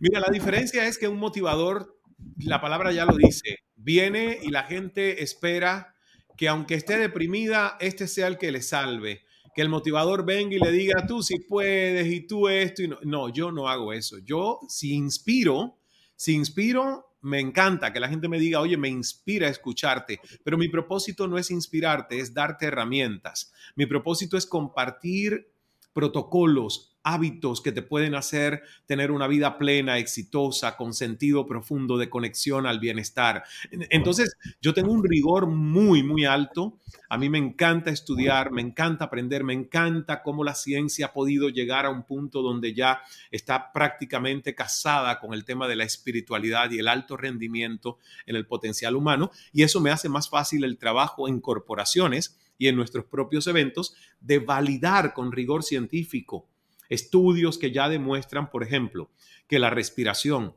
Mira, 0.00 0.18
la 0.18 0.30
diferencia 0.32 0.86
es 0.86 0.98
que 0.98 1.06
un 1.06 1.18
motivador, 1.18 2.00
la 2.38 2.60
palabra 2.60 2.90
ya 2.90 3.04
lo 3.04 3.16
dice, 3.16 3.58
viene 3.76 4.38
y 4.42 4.48
la 4.48 4.64
gente 4.64 5.22
espera 5.22 5.94
que 6.36 6.48
aunque 6.48 6.74
esté 6.74 6.98
deprimida, 6.98 7.76
este 7.80 8.08
sea 8.08 8.26
el 8.26 8.38
que 8.38 8.50
le 8.50 8.62
salve. 8.62 9.24
Que 9.54 9.62
el 9.62 9.68
motivador 9.68 10.24
venga 10.24 10.56
y 10.56 10.58
le 10.58 10.70
diga, 10.72 11.06
tú 11.06 11.22
si 11.22 11.40
puedes 11.40 12.06
y 12.06 12.26
tú 12.26 12.48
esto. 12.48 12.82
Y 12.82 12.88
no. 12.88 12.98
no, 13.02 13.28
yo 13.28 13.50
no 13.50 13.68
hago 13.68 13.92
eso. 13.92 14.18
Yo 14.18 14.60
si 14.68 14.92
inspiro, 14.92 15.78
si 16.14 16.34
inspiro, 16.34 17.10
me 17.22 17.40
encanta 17.40 17.92
que 17.92 18.00
la 18.00 18.08
gente 18.08 18.28
me 18.28 18.38
diga, 18.38 18.60
oye, 18.60 18.76
me 18.76 18.88
inspira 18.88 19.46
a 19.46 19.50
escucharte, 19.50 20.20
pero 20.42 20.56
mi 20.56 20.68
propósito 20.68 21.26
no 21.26 21.38
es 21.38 21.50
inspirarte, 21.50 22.18
es 22.18 22.32
darte 22.32 22.66
herramientas. 22.66 23.52
Mi 23.76 23.86
propósito 23.86 24.36
es 24.36 24.46
compartir 24.46 25.52
protocolos, 25.92 26.89
hábitos 27.02 27.60
que 27.60 27.72
te 27.72 27.82
pueden 27.82 28.14
hacer 28.14 28.62
tener 28.86 29.10
una 29.10 29.26
vida 29.26 29.58
plena, 29.58 29.98
exitosa, 29.98 30.76
con 30.76 30.92
sentido 30.92 31.46
profundo 31.46 31.96
de 31.96 32.10
conexión 32.10 32.66
al 32.66 32.78
bienestar. 32.78 33.44
Entonces, 33.70 34.36
yo 34.60 34.74
tengo 34.74 34.92
un 34.92 35.04
rigor 35.04 35.46
muy, 35.46 36.02
muy 36.02 36.24
alto. 36.24 36.78
A 37.08 37.18
mí 37.18 37.28
me 37.28 37.38
encanta 37.38 37.90
estudiar, 37.90 38.50
me 38.50 38.62
encanta 38.62 39.06
aprender, 39.06 39.44
me 39.44 39.54
encanta 39.54 40.22
cómo 40.22 40.44
la 40.44 40.54
ciencia 40.54 41.06
ha 41.06 41.12
podido 41.12 41.48
llegar 41.48 41.86
a 41.86 41.90
un 41.90 42.04
punto 42.04 42.42
donde 42.42 42.74
ya 42.74 43.00
está 43.30 43.72
prácticamente 43.72 44.54
casada 44.54 45.18
con 45.20 45.34
el 45.34 45.44
tema 45.44 45.68
de 45.68 45.76
la 45.76 45.84
espiritualidad 45.84 46.70
y 46.70 46.78
el 46.78 46.88
alto 46.88 47.16
rendimiento 47.16 47.98
en 48.26 48.36
el 48.36 48.46
potencial 48.46 48.96
humano. 48.96 49.30
Y 49.52 49.62
eso 49.62 49.80
me 49.80 49.90
hace 49.90 50.08
más 50.08 50.28
fácil 50.28 50.64
el 50.64 50.78
trabajo 50.78 51.28
en 51.28 51.40
corporaciones 51.40 52.38
y 52.58 52.68
en 52.68 52.76
nuestros 52.76 53.06
propios 53.06 53.46
eventos 53.46 53.94
de 54.20 54.38
validar 54.38 55.14
con 55.14 55.32
rigor 55.32 55.62
científico 55.62 56.49
estudios 56.90 57.56
que 57.56 57.70
ya 57.70 57.88
demuestran, 57.88 58.50
por 58.50 58.62
ejemplo, 58.62 59.10
que 59.48 59.58
la 59.58 59.70
respiración 59.70 60.54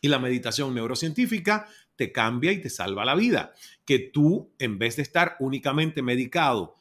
y 0.00 0.08
la 0.08 0.18
meditación 0.18 0.74
neurocientífica 0.74 1.68
te 1.94 2.10
cambia 2.12 2.52
y 2.52 2.60
te 2.60 2.70
salva 2.70 3.04
la 3.04 3.14
vida. 3.14 3.54
Que 3.84 3.98
tú, 3.98 4.50
en 4.58 4.78
vez 4.78 4.96
de 4.96 5.02
estar 5.02 5.36
únicamente 5.38 6.02
medicado, 6.02 6.76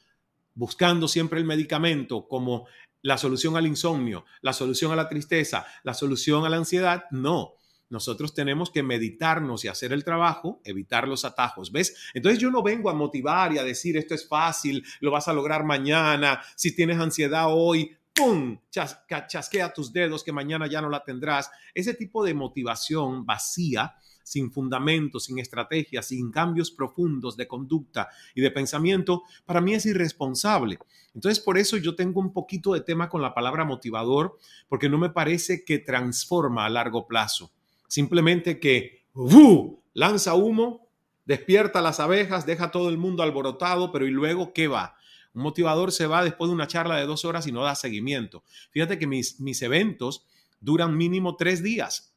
buscando 0.56 1.08
siempre 1.08 1.40
el 1.40 1.46
medicamento 1.46 2.28
como 2.28 2.66
la 3.02 3.18
solución 3.18 3.56
al 3.56 3.68
insomnio, 3.68 4.26
la 4.42 4.54
solución 4.54 4.92
a 4.92 4.96
la 4.96 5.08
tristeza, 5.08 5.66
la 5.84 5.94
solución 5.94 6.46
a 6.46 6.50
la 6.50 6.58
ansiedad, 6.58 7.06
no. 7.12 7.54
Nosotros 7.88 8.34
tenemos 8.34 8.72
que 8.72 8.82
meditarnos 8.82 9.64
y 9.64 9.68
hacer 9.68 9.94
el 9.94 10.04
trabajo, 10.04 10.60
evitar 10.64 11.08
los 11.08 11.24
atajos, 11.24 11.72
¿ves? 11.72 11.96
Entonces 12.16 12.40
yo 12.40 12.50
no 12.50 12.64
vengo 12.64 12.90
a 12.90 12.96
motivar 12.96 13.54
y 13.54 13.60
a 13.60 13.64
decir 13.64 13.96
esto 13.96 14.16
es 14.16 14.28
fácil, 14.28 14.84
lo 15.02 15.12
vas 15.12 15.28
a 15.28 15.34
lograr 15.34 15.64
mañana, 15.64 16.42
si 16.56 16.76
tienes 16.76 16.98
ansiedad 16.98 17.46
hoy, 17.50 17.96
¡pum! 18.16 18.58
chasquea 18.72 19.74
tus 19.74 19.92
dedos 19.92 20.24
que 20.24 20.32
mañana 20.32 20.68
ya 20.68 20.82
no 20.82 20.90
la 20.90 21.04
tendrás. 21.04 21.52
Ese 21.74 21.94
tipo 21.94 22.24
de 22.24 22.34
motivación 22.34 23.26
vacía, 23.26 23.96
sin 24.24 24.52
fundamento, 24.52 25.20
sin 25.20 25.38
estrategia, 25.38 26.02
sin 26.02 26.32
cambios 26.32 26.72
profundos 26.72 27.38
de 27.38 27.48
conducta 27.48 28.10
y 28.34 28.42
de 28.42 28.50
pensamiento, 28.52 29.24
para 29.46 29.62
mí 29.62 29.74
es 29.74 29.86
irresponsable. 29.86 30.80
Entonces, 31.14 31.40
por 31.40 31.58
eso 31.58 31.78
yo 31.78 31.96
tengo 31.96 32.20
un 32.20 32.34
poquito 32.34 32.74
de 32.74 32.82
tema 32.82 33.10
con 33.10 33.22
la 33.22 33.34
palabra 33.34 33.66
motivador, 33.66 34.38
porque 34.68 34.90
no 34.90 34.98
me 34.98 35.10
parece 35.10 35.64
que 35.64 35.80
transforma 35.80 36.66
a 36.66 36.70
largo 36.70 37.08
plazo. 37.08 37.52
Simplemente 37.88 38.60
que 38.60 39.06
¡uh! 39.14 39.80
lanza 39.94 40.34
humo, 40.34 40.88
despierta 41.26 41.82
las 41.82 42.00
abejas, 42.00 42.46
deja 42.46 42.72
todo 42.72 42.90
el 42.90 42.98
mundo 42.98 43.24
alborotado, 43.24 43.92
pero 43.92 44.08
¿y 44.08 44.12
luego 44.12 44.54
qué 44.54 44.68
va? 44.68 44.95
Un 45.36 45.44
motivador 45.44 45.92
se 45.92 46.08
va 46.08 46.24
después 46.24 46.50
de 46.50 46.56
una 46.56 46.68
charla 46.68 46.96
de 46.96 47.06
dos 47.06 47.26
horas 47.26 47.46
y 47.46 47.52
no 47.52 47.64
da 47.64 47.76
seguimiento. 47.76 48.44
Fíjate 48.72 48.98
que 48.98 49.06
mis, 49.06 49.40
mis 49.40 49.62
eventos 49.62 50.26
duran 50.60 50.98
mínimo 50.98 51.36
tres 51.36 51.62
días. 51.62 52.16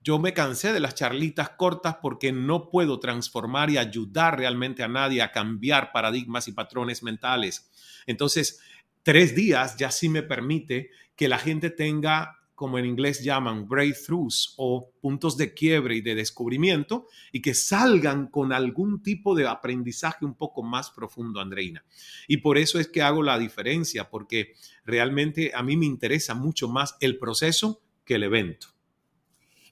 Yo 0.00 0.18
me 0.18 0.34
cansé 0.34 0.72
de 0.72 0.80
las 0.80 0.96
charlitas 0.96 1.50
cortas 1.50 1.98
porque 2.02 2.32
no 2.32 2.70
puedo 2.70 2.98
transformar 2.98 3.70
y 3.70 3.78
ayudar 3.78 4.36
realmente 4.36 4.82
a 4.82 4.88
nadie 4.88 5.22
a 5.22 5.30
cambiar 5.30 5.92
paradigmas 5.92 6.48
y 6.48 6.52
patrones 6.52 7.04
mentales. 7.04 7.70
Entonces, 8.06 8.60
tres 9.04 9.36
días 9.36 9.76
ya 9.76 9.92
sí 9.92 10.08
me 10.08 10.24
permite 10.24 10.90
que 11.14 11.28
la 11.28 11.38
gente 11.38 11.70
tenga 11.70 12.41
como 12.62 12.78
en 12.78 12.86
inglés 12.86 13.24
llaman 13.24 13.66
breakthroughs 13.66 14.54
o 14.56 14.92
puntos 15.00 15.36
de 15.36 15.52
quiebre 15.52 15.96
y 15.96 16.00
de 16.00 16.14
descubrimiento 16.14 17.08
y 17.32 17.42
que 17.42 17.54
salgan 17.54 18.28
con 18.28 18.52
algún 18.52 19.02
tipo 19.02 19.34
de 19.34 19.48
aprendizaje 19.48 20.24
un 20.24 20.36
poco 20.36 20.62
más 20.62 20.92
profundo, 20.92 21.40
Andreina. 21.40 21.84
Y 22.28 22.36
por 22.36 22.58
eso 22.58 22.78
es 22.78 22.86
que 22.86 23.02
hago 23.02 23.24
la 23.24 23.36
diferencia, 23.36 24.08
porque 24.08 24.54
realmente 24.84 25.50
a 25.56 25.64
mí 25.64 25.76
me 25.76 25.86
interesa 25.86 26.36
mucho 26.36 26.68
más 26.68 26.94
el 27.00 27.18
proceso 27.18 27.82
que 28.04 28.14
el 28.14 28.22
evento. 28.22 28.68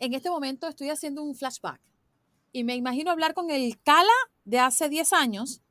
En 0.01 0.13
este 0.13 0.29
momento 0.29 0.67
estoy 0.67 0.89
haciendo 0.89 1.23
un 1.23 1.37
flashback 1.37 1.81
y 2.51 2.65
me 2.65 2.75
imagino 2.75 3.13
hablar 3.13 3.35
con 3.35 3.53
el 3.53 3.81
Cala 3.85 4.11
de 4.45 4.59
hace 4.59 4.89
10 4.89 5.13
años 5.13 5.63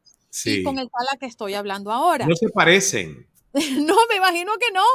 y 0.46 0.64
con 0.64 0.80
el 0.80 0.90
Cala 0.90 1.20
que 1.20 1.26
estoy 1.26 1.56
hablando 1.56 1.92
ahora. 1.92 2.26
No 2.26 2.36
se 2.38 2.48
parecen. 2.48 3.28
no, 3.54 3.96
me 4.10 4.16
imagino 4.16 4.54
que 4.58 4.72
no. 4.72 4.86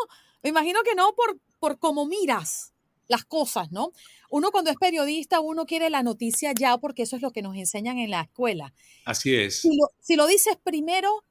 Me 0.43 0.51
imagino 0.51 0.83
que 0.83 0.95
no 0.95 1.15
por, 1.15 1.39
por 1.65 1.79
cómo 1.79 2.05
miras 2.05 2.75
las 3.09 3.25
cosas, 3.25 3.73
¿no? 3.73 3.93
Uno 4.29 4.51
cuando 4.51 4.71
es 4.71 4.77
periodista, 4.77 5.41
uno 5.41 5.65
quiere 5.65 5.89
la 5.89 6.03
noticia 6.03 6.53
ya 6.53 6.77
porque 6.77 7.05
eso 7.05 7.17
es 7.17 7.23
lo 7.23 7.31
que 7.31 7.41
nos 7.41 7.57
enseñan 7.57 7.97
en 7.97 8.11
la 8.11 8.21
escuela. 8.21 8.75
Así 9.07 9.35
es. 9.35 9.63
Si 9.99 10.15
lo, 10.17 10.27
dices 10.27 10.59
primero, 10.63 11.25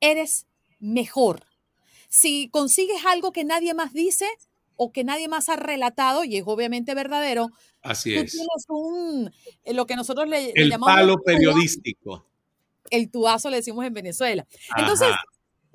eres 0.00 0.48
mejor. 0.80 1.44
Si 2.08 2.48
consigues 2.48 3.04
algo 3.06 3.30
que 3.30 3.44
nadie 3.44 3.74
más 3.74 3.92
dice 3.92 4.26
o 4.74 4.90
que 4.90 5.04
nadie 5.04 5.28
más 5.28 5.48
ha 5.48 5.54
relatado, 5.54 6.24
y 6.24 6.36
es 6.38 6.42
obviamente 6.44 6.92
verdadero, 6.96 7.50
Así 7.80 8.12
tú 8.12 8.22
es. 8.22 8.32
tienes 8.32 8.66
un, 8.68 9.32
eh, 9.62 9.72
lo 9.72 9.86
que 9.86 9.94
nosotros 9.94 10.28
le, 10.28 10.50
el 10.56 10.68
llamamos... 10.68 10.96
palo 10.96 11.22
periodístico. 11.22 12.26
El 12.90 13.08
tuazo 13.08 13.50
le 13.50 13.58
decimos 13.58 13.86
en 13.86 13.94
Venezuela. 13.94 14.48
Entonces, 14.76 15.14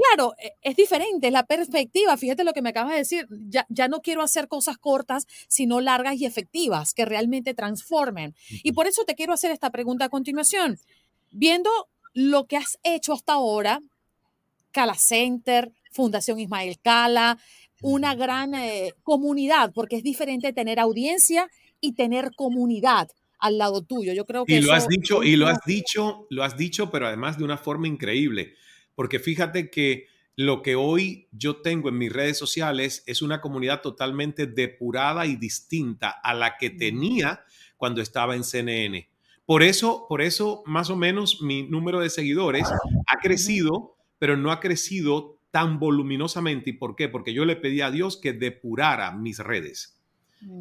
Claro, 0.02 0.34
e, 0.38 0.54
es 0.62 0.76
diferente, 0.76 1.32
la 1.32 1.46
perspectiva. 1.46 2.18
Fíjate 2.18 2.44
lo 2.44 2.54
que 2.54 2.62
me 2.62 2.70
acabas 2.70 2.94
de 2.94 3.00
decir. 3.00 3.28
Ya, 3.30 3.66
ya 3.70 3.88
no 3.88 4.02
quiero 4.02 4.22
hacer 4.22 4.48
cosas 4.48 4.78
cortas, 4.78 5.28
sino 5.48 5.82
largas 5.82 6.16
y 6.16 6.26
efectivas, 6.26 6.94
que 6.94 7.06
realmente 7.06 7.54
transformen. 7.54 8.36
Y 8.64 8.72
por 8.72 8.88
eso 8.88 9.04
te 9.06 9.16
quiero 9.16 9.34
hacer 9.34 9.52
esta 9.52 9.70
pregunta 9.70 10.06
a 10.06 10.10
continuación. 10.10 10.80
Viendo 11.32 11.70
lo 12.14 12.46
que 12.46 12.58
has 12.58 12.80
hecho 12.84 13.14
hasta 13.14 13.34
ahora, 13.34 13.80
Cala 14.72 14.96
Center, 14.96 15.72
Fundación 15.92 16.40
Ismael 16.40 16.80
Cala, 16.82 17.38
una 17.82 18.16
gran 18.16 18.54
eh, 18.56 18.94
comunidad, 19.04 19.72
porque 19.74 19.98
es 19.98 20.04
diferente 20.04 20.54
tener 20.54 20.80
audiencia 20.80 21.50
y 21.80 21.94
tener 21.94 22.32
comunidad 22.36 23.10
al 23.40 23.58
lado 23.58 23.82
tuyo. 23.82 24.14
Yo 24.14 24.26
creo 24.26 24.46
que 24.46 24.58
y 24.58 24.62
lo 24.62 24.74
has 24.74 24.88
dicho 24.88 25.24
y 25.24 25.36
lo 25.36 25.48
has 25.48 25.60
dicho, 25.66 26.28
lo 26.30 26.44
has 26.44 26.58
dicho, 26.58 26.92
pero 26.92 27.08
además 27.08 27.38
de 27.38 27.44
una 27.44 27.58
forma 27.58 27.88
increíble, 27.88 28.54
porque 28.96 29.20
fíjate 29.20 29.70
que 29.70 30.08
lo 30.36 30.62
que 30.62 30.76
hoy 30.76 31.28
yo 31.32 31.58
tengo 31.58 31.90
en 31.90 31.98
mis 31.98 32.12
redes 32.12 32.38
sociales 32.38 33.04
es 33.06 33.22
una 33.22 33.42
comunidad 33.42 33.82
totalmente 33.82 34.48
depurada 34.48 35.26
y 35.26 35.36
distinta 35.36 36.10
a 36.10 36.34
la 36.34 36.58
que 36.58 36.70
tenía 36.70 37.44
cuando 37.78 38.02
estaba 38.02 38.36
en 38.36 38.44
CNN. 38.44 39.10
Por 39.46 39.64
eso, 39.64 40.06
por 40.08 40.22
eso 40.22 40.64
más 40.66 40.90
o 40.90 40.96
menos 40.96 41.42
mi 41.42 41.64
número 41.64 42.00
de 42.00 42.10
seguidores 42.10 42.68
ha 43.08 43.18
crecido, 43.20 43.98
pero 44.20 44.38
no 44.38 44.52
ha 44.52 44.60
crecido 44.60 45.40
tan 45.52 45.80
voluminosamente. 45.80 46.70
¿Y 46.70 46.74
por 46.74 46.96
qué? 46.96 47.10
Porque 47.10 47.34
yo 47.34 47.46
le 47.46 47.58
pedí 47.58 47.82
a 47.82 47.92
Dios 47.92 48.18
que 48.18 48.34
depurara 48.34 49.12
mis 49.12 49.40
redes 49.40 50.01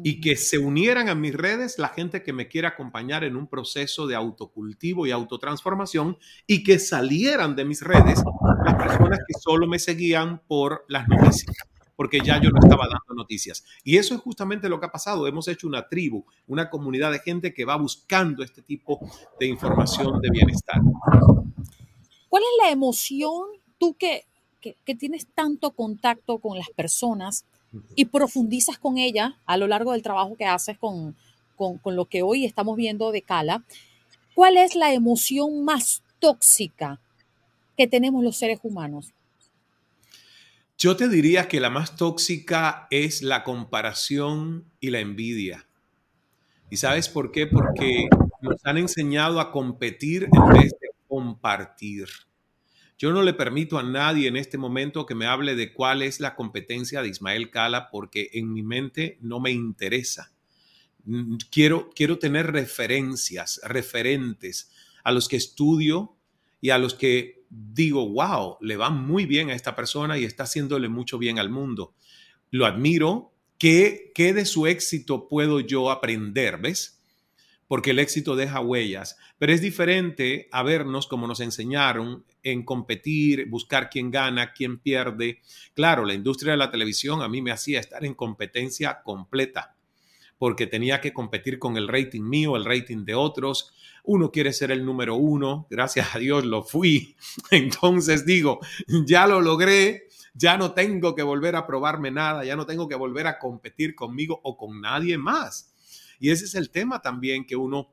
y 0.03 0.21
que 0.21 0.35
se 0.35 0.57
unieran 0.57 1.09
a 1.09 1.15
mis 1.15 1.33
redes 1.33 1.79
la 1.79 1.89
gente 1.89 2.23
que 2.23 2.33
me 2.33 2.47
quiera 2.47 2.69
acompañar 2.69 3.23
en 3.23 3.35
un 3.35 3.47
proceso 3.47 4.07
de 4.07 4.15
autocultivo 4.15 5.07
y 5.07 5.11
autotransformación 5.11 6.17
y 6.47 6.63
que 6.63 6.79
salieran 6.79 7.55
de 7.55 7.65
mis 7.65 7.81
redes 7.81 8.23
las 8.65 8.75
personas 8.75 9.19
que 9.27 9.33
solo 9.39 9.67
me 9.67 9.79
seguían 9.79 10.41
por 10.47 10.85
las 10.87 11.07
noticias, 11.07 11.55
porque 11.95 12.19
ya 12.19 12.39
yo 12.39 12.49
no 12.49 12.59
estaba 12.61 12.85
dando 12.85 13.13
noticias. 13.15 13.63
Y 13.83 13.97
eso 13.97 14.13
es 14.15 14.21
justamente 14.21 14.69
lo 14.69 14.79
que 14.79 14.85
ha 14.85 14.91
pasado. 14.91 15.27
Hemos 15.27 15.47
hecho 15.47 15.67
una 15.67 15.87
tribu, 15.87 16.25
una 16.47 16.69
comunidad 16.69 17.11
de 17.11 17.19
gente 17.19 17.53
que 17.53 17.65
va 17.65 17.75
buscando 17.75 18.43
este 18.43 18.61
tipo 18.61 18.99
de 19.39 19.47
información 19.47 20.19
de 20.21 20.29
bienestar. 20.29 20.81
¿Cuál 22.29 22.43
es 22.43 22.65
la 22.65 22.71
emoción 22.71 23.47
tú 23.77 23.95
que, 23.95 24.25
que 24.61 24.95
tienes 24.95 25.27
tanto 25.33 25.71
contacto 25.71 26.39
con 26.39 26.57
las 26.57 26.69
personas? 26.69 27.45
Y 27.95 28.05
profundizas 28.05 28.77
con 28.77 28.97
ella 28.97 29.37
a 29.45 29.57
lo 29.57 29.67
largo 29.67 29.93
del 29.93 30.01
trabajo 30.01 30.35
que 30.35 30.45
haces 30.45 30.77
con, 30.77 31.15
con, 31.55 31.95
lo 31.95 32.05
que 32.05 32.23
hoy 32.23 32.45
estamos 32.45 32.75
viendo 32.75 33.11
de 33.11 33.21
Cala, 33.21 33.63
¿cuál 34.33 34.57
es 34.57 34.75
la 34.75 34.93
emoción 34.93 35.63
más 35.63 36.03
tóxica 36.19 36.99
que 37.77 37.87
tenemos 37.87 38.23
los 38.23 38.37
seres 38.37 38.59
humanos? 38.63 39.13
Yo 40.77 40.97
te 40.97 41.07
diría 41.07 41.47
que 41.47 41.59
la 41.59 41.69
más 41.69 41.95
tóxica 41.95 42.87
es 42.89 43.21
la 43.21 43.43
comparación 43.43 44.65
y 44.79 44.89
la 44.89 44.99
envidia. 44.99 45.67
¿Y 46.71 46.77
sabes 46.77 47.07
por 47.07 47.31
qué? 47.31 47.45
Porque 47.45 48.07
nos 48.41 48.65
han 48.65 48.77
enseñado 48.77 49.39
a 49.39 49.51
competir 49.51 50.23
en 50.23 50.53
vez 50.53 50.71
de 50.71 50.89
compartir. 51.07 52.07
Yo 53.01 53.11
no 53.11 53.23
le 53.23 53.33
permito 53.33 53.79
a 53.79 53.83
nadie 53.83 54.27
en 54.27 54.37
este 54.37 54.59
momento 54.59 55.07
que 55.07 55.15
me 55.15 55.25
hable 55.25 55.55
de 55.55 55.73
cuál 55.73 56.03
es 56.03 56.19
la 56.19 56.35
competencia 56.35 57.01
de 57.01 57.09
Ismael 57.09 57.49
Cala 57.49 57.89
porque 57.89 58.29
en 58.33 58.53
mi 58.53 58.61
mente 58.61 59.17
no 59.21 59.39
me 59.39 59.49
interesa. 59.49 60.31
Mm, 61.05 61.37
quiero, 61.49 61.89
quiero 61.95 62.19
tener 62.19 62.51
referencias, 62.51 63.59
referentes 63.63 64.69
a 65.03 65.11
los 65.11 65.27
que 65.27 65.37
estudio 65.37 66.15
y 66.61 66.69
a 66.69 66.77
los 66.77 66.93
que 66.93 67.43
digo, 67.49 68.07
wow, 68.07 68.57
le 68.61 68.77
va 68.77 68.91
muy 68.91 69.25
bien 69.25 69.49
a 69.49 69.55
esta 69.55 69.75
persona 69.75 70.19
y 70.19 70.23
está 70.23 70.43
haciéndole 70.43 70.87
mucho 70.87 71.17
bien 71.17 71.39
al 71.39 71.49
mundo. 71.49 71.95
Lo 72.51 72.67
admiro. 72.67 73.33
¿Qué, 73.57 74.11
qué 74.13 74.31
de 74.31 74.45
su 74.45 74.67
éxito 74.67 75.27
puedo 75.27 75.59
yo 75.59 75.89
aprender? 75.89 76.59
¿Ves? 76.59 77.00
Porque 77.71 77.91
el 77.91 77.99
éxito 77.99 78.35
deja 78.35 78.59
huellas, 78.59 79.17
pero 79.37 79.53
es 79.53 79.61
diferente 79.61 80.49
a 80.51 80.61
vernos 80.61 81.07
como 81.07 81.25
nos 81.25 81.39
enseñaron 81.39 82.25
en 82.43 82.65
competir, 82.65 83.47
buscar 83.47 83.89
quién 83.89 84.11
gana, 84.11 84.51
quién 84.51 84.77
pierde. 84.77 85.39
Claro, 85.73 86.03
la 86.03 86.13
industria 86.13 86.51
de 86.51 86.57
la 86.57 86.69
televisión 86.69 87.21
a 87.21 87.29
mí 87.29 87.41
me 87.41 87.53
hacía 87.53 87.79
estar 87.79 88.03
en 88.03 88.13
competencia 88.13 89.01
completa, 89.05 89.77
porque 90.37 90.67
tenía 90.67 90.99
que 90.99 91.13
competir 91.13 91.59
con 91.59 91.77
el 91.77 91.87
rating 91.87 92.23
mío, 92.23 92.57
el 92.57 92.65
rating 92.65 93.05
de 93.05 93.15
otros. 93.15 93.71
Uno 94.03 94.33
quiere 94.33 94.51
ser 94.51 94.71
el 94.71 94.83
número 94.83 95.15
uno, 95.15 95.65
gracias 95.69 96.13
a 96.13 96.19
Dios 96.19 96.43
lo 96.43 96.63
fui. 96.63 97.15
Entonces 97.51 98.25
digo, 98.25 98.59
ya 99.05 99.27
lo 99.27 99.39
logré, 99.39 100.09
ya 100.33 100.57
no 100.57 100.73
tengo 100.73 101.15
que 101.15 101.23
volver 101.23 101.55
a 101.55 101.65
probarme 101.65 102.11
nada, 102.11 102.43
ya 102.43 102.57
no 102.57 102.65
tengo 102.65 102.89
que 102.89 102.95
volver 102.95 103.27
a 103.27 103.39
competir 103.39 103.95
conmigo 103.95 104.41
o 104.43 104.57
con 104.57 104.81
nadie 104.81 105.17
más 105.17 105.70
y 106.21 106.29
ese 106.29 106.45
es 106.45 106.53
el 106.53 106.69
tema 106.69 107.01
también 107.01 107.45
que 107.45 107.55
uno 107.55 107.91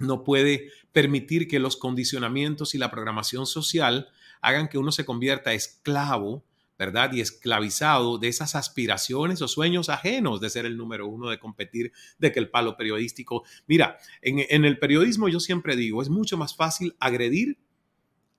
no 0.00 0.24
puede 0.24 0.70
permitir 0.92 1.46
que 1.46 1.60
los 1.60 1.76
condicionamientos 1.76 2.74
y 2.74 2.78
la 2.78 2.90
programación 2.90 3.46
social 3.46 4.08
hagan 4.40 4.68
que 4.68 4.76
uno 4.76 4.90
se 4.90 5.04
convierta 5.04 5.52
esclavo, 5.52 6.44
¿verdad? 6.76 7.12
Y 7.12 7.20
esclavizado 7.20 8.18
de 8.18 8.26
esas 8.26 8.56
aspiraciones 8.56 9.40
o 9.40 9.46
sueños 9.46 9.88
ajenos 9.88 10.40
de 10.40 10.50
ser 10.50 10.66
el 10.66 10.76
número 10.76 11.06
uno, 11.06 11.30
de 11.30 11.38
competir, 11.38 11.92
de 12.18 12.32
que 12.32 12.40
el 12.40 12.50
palo 12.50 12.76
periodístico. 12.76 13.44
Mira, 13.68 13.98
en, 14.20 14.64
el 14.64 14.78
periodismo 14.80 15.28
yo 15.28 15.38
siempre 15.38 15.76
digo, 15.76 16.02
es 16.02 16.08
mucho 16.08 16.36
más 16.36 16.56
fácil 16.56 16.96
agredir 16.98 17.56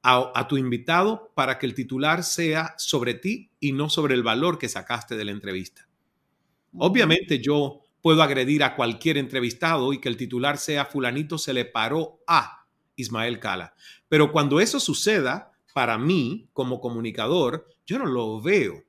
a, 0.04 0.30
a, 0.36 0.50
tu 0.50 0.58
invitado 0.58 1.32
para 1.36 1.58
que 1.58 1.68
el 1.68 1.74
titular 1.74 2.26
sea 2.26 2.76
sobre 2.78 3.14
ti 3.14 3.52
y 3.62 3.72
no 3.72 3.90
sobre 3.90 4.16
el 4.16 4.24
valor 4.24 4.58
que 4.58 4.68
sacaste 4.68 5.16
de 5.16 5.24
la 5.24 5.32
entrevista. 5.32 5.88
Obviamente 6.74 7.40
yo 7.40 7.84
puedo 8.02 8.24
agredir 8.24 8.64
a 8.64 8.76
cualquier 8.76 9.18
entrevistado 9.18 9.94
y 9.94 10.00
que 10.00 10.10
el 10.10 10.18
titular 10.18 10.58
sea 10.58 10.86
fulanito 10.86 11.38
se 11.38 11.54
le 11.54 11.66
paró 11.66 12.20
a 12.28 12.66
Ismael 12.96 13.40
Cala. 13.40 13.74
Pero 14.10 14.32
cuando 14.32 14.60
eso 14.60 14.80
suceda, 14.80 15.52
para 15.74 15.98
mí 15.98 16.50
como 16.54 16.82
comunicador, 16.82 17.68
yo 17.86 18.00
no 18.00 18.06
lo 18.06 18.42
veo 18.42 18.84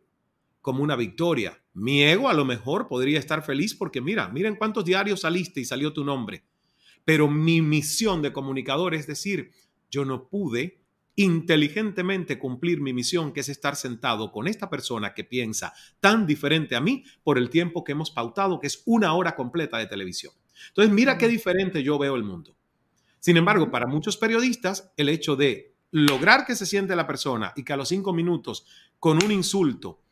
como 0.60 0.82
una 0.82 0.96
victoria. 0.96 1.62
Mi 1.74 2.02
ego 2.02 2.28
a 2.28 2.34
lo 2.34 2.44
mejor 2.44 2.88
podría 2.88 3.18
estar 3.18 3.44
feliz 3.44 3.74
porque 3.74 4.00
mira, 4.00 4.28
miren 4.28 4.56
cuántos 4.56 4.84
diarios 4.84 5.20
saliste 5.20 5.60
y 5.60 5.64
salió 5.64 5.92
tu 5.92 6.04
nombre. 6.04 6.44
Pero 7.04 7.28
mi 7.28 7.62
misión 7.62 8.22
de 8.22 8.32
comunicador 8.32 8.94
es 8.94 9.06
decir, 9.06 9.52
yo 9.90 10.04
no 10.04 10.28
pude 10.28 10.81
inteligentemente 11.16 12.38
cumplir 12.38 12.80
mi 12.80 12.92
misión, 12.92 13.32
que 13.32 13.40
es 13.40 13.48
estar 13.48 13.76
sentado 13.76 14.32
con 14.32 14.48
esta 14.48 14.70
persona 14.70 15.14
que 15.14 15.24
piensa 15.24 15.72
tan 16.00 16.26
diferente 16.26 16.74
a 16.74 16.80
mí 16.80 17.04
por 17.22 17.38
el 17.38 17.50
tiempo 17.50 17.84
que 17.84 17.92
hemos 17.92 18.10
pautado, 18.10 18.58
que 18.58 18.66
es 18.66 18.82
una 18.86 19.14
hora 19.14 19.34
completa 19.34 19.78
de 19.78 19.86
televisión. 19.86 20.32
Entonces, 20.68 20.92
mira 20.92 21.18
qué 21.18 21.28
diferente 21.28 21.82
yo 21.82 21.98
veo 21.98 22.14
el 22.14 22.24
mundo. 22.24 22.56
Sin 23.18 23.36
embargo, 23.36 23.70
para 23.70 23.86
muchos 23.86 24.16
periodistas, 24.16 24.92
el 24.96 25.08
hecho 25.08 25.36
de 25.36 25.74
lograr 25.90 26.46
que 26.46 26.56
se 26.56 26.66
siente 26.66 26.96
la 26.96 27.06
persona 27.06 27.52
y 27.54 27.64
que 27.64 27.72
a 27.72 27.76
los 27.76 27.88
cinco 27.88 28.12
minutos, 28.12 28.66
con 28.98 29.22
un 29.22 29.30
insulto, 29.30 30.02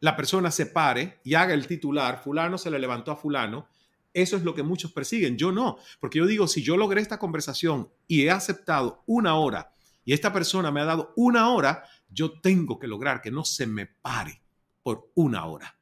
la 0.00 0.16
persona 0.16 0.50
se 0.50 0.66
pare 0.66 1.20
y 1.24 1.34
haga 1.34 1.54
el 1.54 1.66
titular, 1.66 2.22
fulano 2.22 2.58
se 2.58 2.70
le 2.70 2.78
levantó 2.78 3.12
a 3.12 3.16
fulano, 3.16 3.68
eso 4.12 4.36
es 4.36 4.42
lo 4.42 4.54
que 4.54 4.62
muchos 4.62 4.92
persiguen. 4.92 5.36
Yo 5.36 5.52
no, 5.52 5.78
porque 6.00 6.18
yo 6.18 6.26
digo, 6.26 6.48
si 6.48 6.62
yo 6.62 6.76
logré 6.76 7.00
esta 7.00 7.18
conversación 7.18 7.88
y 8.08 8.22
he 8.22 8.30
aceptado 8.30 9.04
una 9.06 9.36
hora 9.36 9.72
y 10.04 10.12
esta 10.12 10.32
persona 10.32 10.70
me 10.70 10.80
ha 10.80 10.84
dado 10.84 11.12
una 11.16 11.50
hora, 11.50 11.84
yo 12.08 12.40
tengo 12.40 12.78
que 12.78 12.88
lograr 12.88 13.20
que 13.20 13.30
no 13.30 13.44
se 13.44 13.66
me 13.66 13.86
pare 13.86 14.42
por 14.82 15.10
una 15.14 15.46
hora 15.46 15.78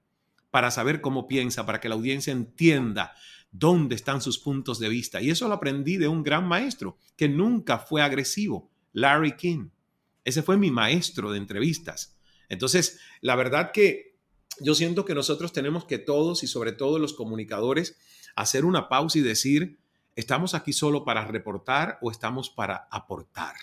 para 0.51 0.71
saber 0.71 1.01
cómo 1.01 1.29
piensa, 1.29 1.67
para 1.67 1.81
que 1.81 1.89
la 1.89 1.95
audiencia 1.95 2.33
entienda 2.33 3.15
dónde 3.51 3.95
están 3.95 4.21
sus 4.21 4.39
puntos 4.39 4.79
de 4.79 4.89
vista. 4.89 5.21
Y 5.21 5.31
eso 5.31 5.49
lo 5.49 5.55
aprendí 5.55 5.97
de 5.97 6.09
un 6.09 6.23
gran 6.23 6.47
maestro 6.47 6.99
que 7.17 7.29
nunca 7.29 7.79
fue 7.79 8.03
agresivo, 8.03 8.71
Larry 8.93 9.37
King. 9.37 9.69
Ese 10.25 10.43
fue 10.43 10.57
mi 10.57 10.71
maestro 10.71 11.31
de 11.31 11.39
entrevistas. 11.39 12.17
Entonces, 12.49 12.99
la 13.21 13.37
verdad 13.37 13.73
que 13.73 14.17
yo 14.61 14.75
siento 14.75 15.05
que 15.05 15.15
nosotros 15.15 15.53
tenemos 15.53 15.85
que 15.85 15.99
todos 15.99 16.43
y 16.43 16.47
sobre 16.47 16.73
todo 16.73 16.99
los 16.99 17.13
comunicadores 17.13 17.97
hacer 18.35 18.65
una 18.65 18.89
pausa 18.89 19.19
y 19.19 19.23
decir, 19.23 19.79
¿estamos 20.17 20.55
aquí 20.55 20.73
solo 20.73 21.05
para 21.05 21.25
reportar 21.25 21.99
o 22.03 22.11
estamos 22.11 22.51
para 22.51 22.89
aportar? 22.91 23.55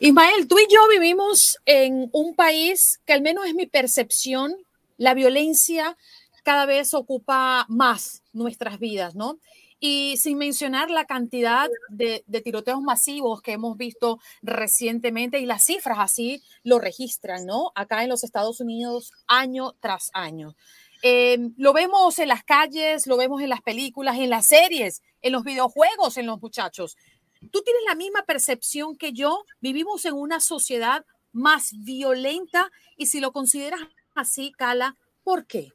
Ismael, 0.00 0.48
tú 0.48 0.58
y 0.58 0.72
yo 0.72 0.80
vivimos 0.88 1.58
en 1.66 2.08
un 2.12 2.34
país 2.34 3.00
que 3.04 3.12
al 3.12 3.20
menos 3.20 3.46
es 3.46 3.54
mi 3.54 3.66
percepción, 3.66 4.54
la 4.96 5.14
violencia 5.14 5.96
cada 6.42 6.66
vez 6.66 6.94
ocupa 6.94 7.66
más 7.68 8.22
nuestras 8.32 8.78
vidas, 8.78 9.14
¿no? 9.14 9.38
Y 9.78 10.16
sin 10.18 10.38
mencionar 10.38 10.90
la 10.90 11.06
cantidad 11.06 11.68
de, 11.88 12.22
tiroteos 12.42 12.82
masivos 12.82 13.40
que 13.40 13.52
hemos 13.52 13.76
visto 13.76 14.20
recientemente 14.42 15.38
y 15.38 15.46
las 15.46 15.64
cifras 15.64 15.98
así 16.00 16.42
lo 16.64 16.78
registran, 16.78 17.46
¿no? 17.46 17.72
Acá 17.74 18.02
en 18.02 18.10
los 18.10 18.24
Estados 18.24 18.60
Unidos 18.60 19.12
año 19.26 19.74
tras 19.80 20.10
año. 20.12 20.54
Em, 21.02 21.54
lo 21.56 21.72
vemos 21.72 22.18
en 22.18 22.28
las 22.28 22.44
calles, 22.44 23.06
lo 23.06 23.16
vemos 23.16 23.40
en 23.40 23.48
las 23.48 23.62
películas, 23.62 24.18
en 24.18 24.28
las 24.28 24.46
series, 24.46 25.02
en 25.22 25.32
los 25.32 25.44
videojuegos, 25.44 26.18
en 26.18 26.26
los 26.26 26.40
muchachos. 26.42 26.96
Tú 27.40 27.62
tienes 27.64 27.82
la 27.86 27.94
misma 27.94 28.24
percepción 28.26 28.96
que 28.96 29.12
yo. 29.12 29.44
Vivimos 29.60 30.04
en 30.04 30.14
una 30.14 30.40
sociedad 30.40 31.04
más 31.32 31.72
violenta 31.72 32.70
y 32.96 33.06
si 33.06 33.20
lo 33.20 33.32
consideras 33.32 33.80
así, 34.14 34.52
Cala, 34.52 34.96
¿por 35.22 35.46
qué? 35.46 35.72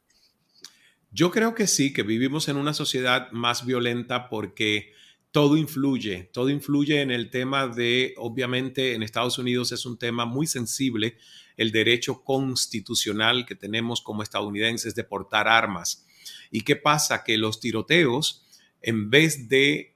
Yo 1.10 1.30
creo 1.30 1.54
que 1.54 1.66
sí, 1.66 1.92
que 1.92 2.02
vivimos 2.02 2.48
en 2.48 2.56
una 2.56 2.74
sociedad 2.74 3.30
más 3.32 3.64
violenta 3.64 4.28
porque 4.28 4.92
todo 5.32 5.56
influye, 5.56 6.30
todo 6.32 6.50
influye 6.50 7.02
en 7.02 7.10
el 7.10 7.30
tema 7.30 7.66
de, 7.68 8.14
obviamente 8.16 8.94
en 8.94 9.02
Estados 9.02 9.38
Unidos 9.38 9.72
es 9.72 9.84
un 9.86 9.98
tema 9.98 10.24
muy 10.24 10.46
sensible, 10.46 11.18
el 11.56 11.72
derecho 11.72 12.22
constitucional 12.22 13.44
que 13.44 13.54
tenemos 13.54 14.02
como 14.02 14.22
estadounidenses 14.22 14.94
de 14.94 15.04
portar 15.04 15.48
armas. 15.48 16.06
¿Y 16.50 16.62
qué 16.62 16.76
pasa? 16.76 17.24
Que 17.24 17.38
los 17.38 17.60
tiroteos, 17.60 18.46
en 18.82 19.10
vez 19.10 19.48
de 19.48 19.95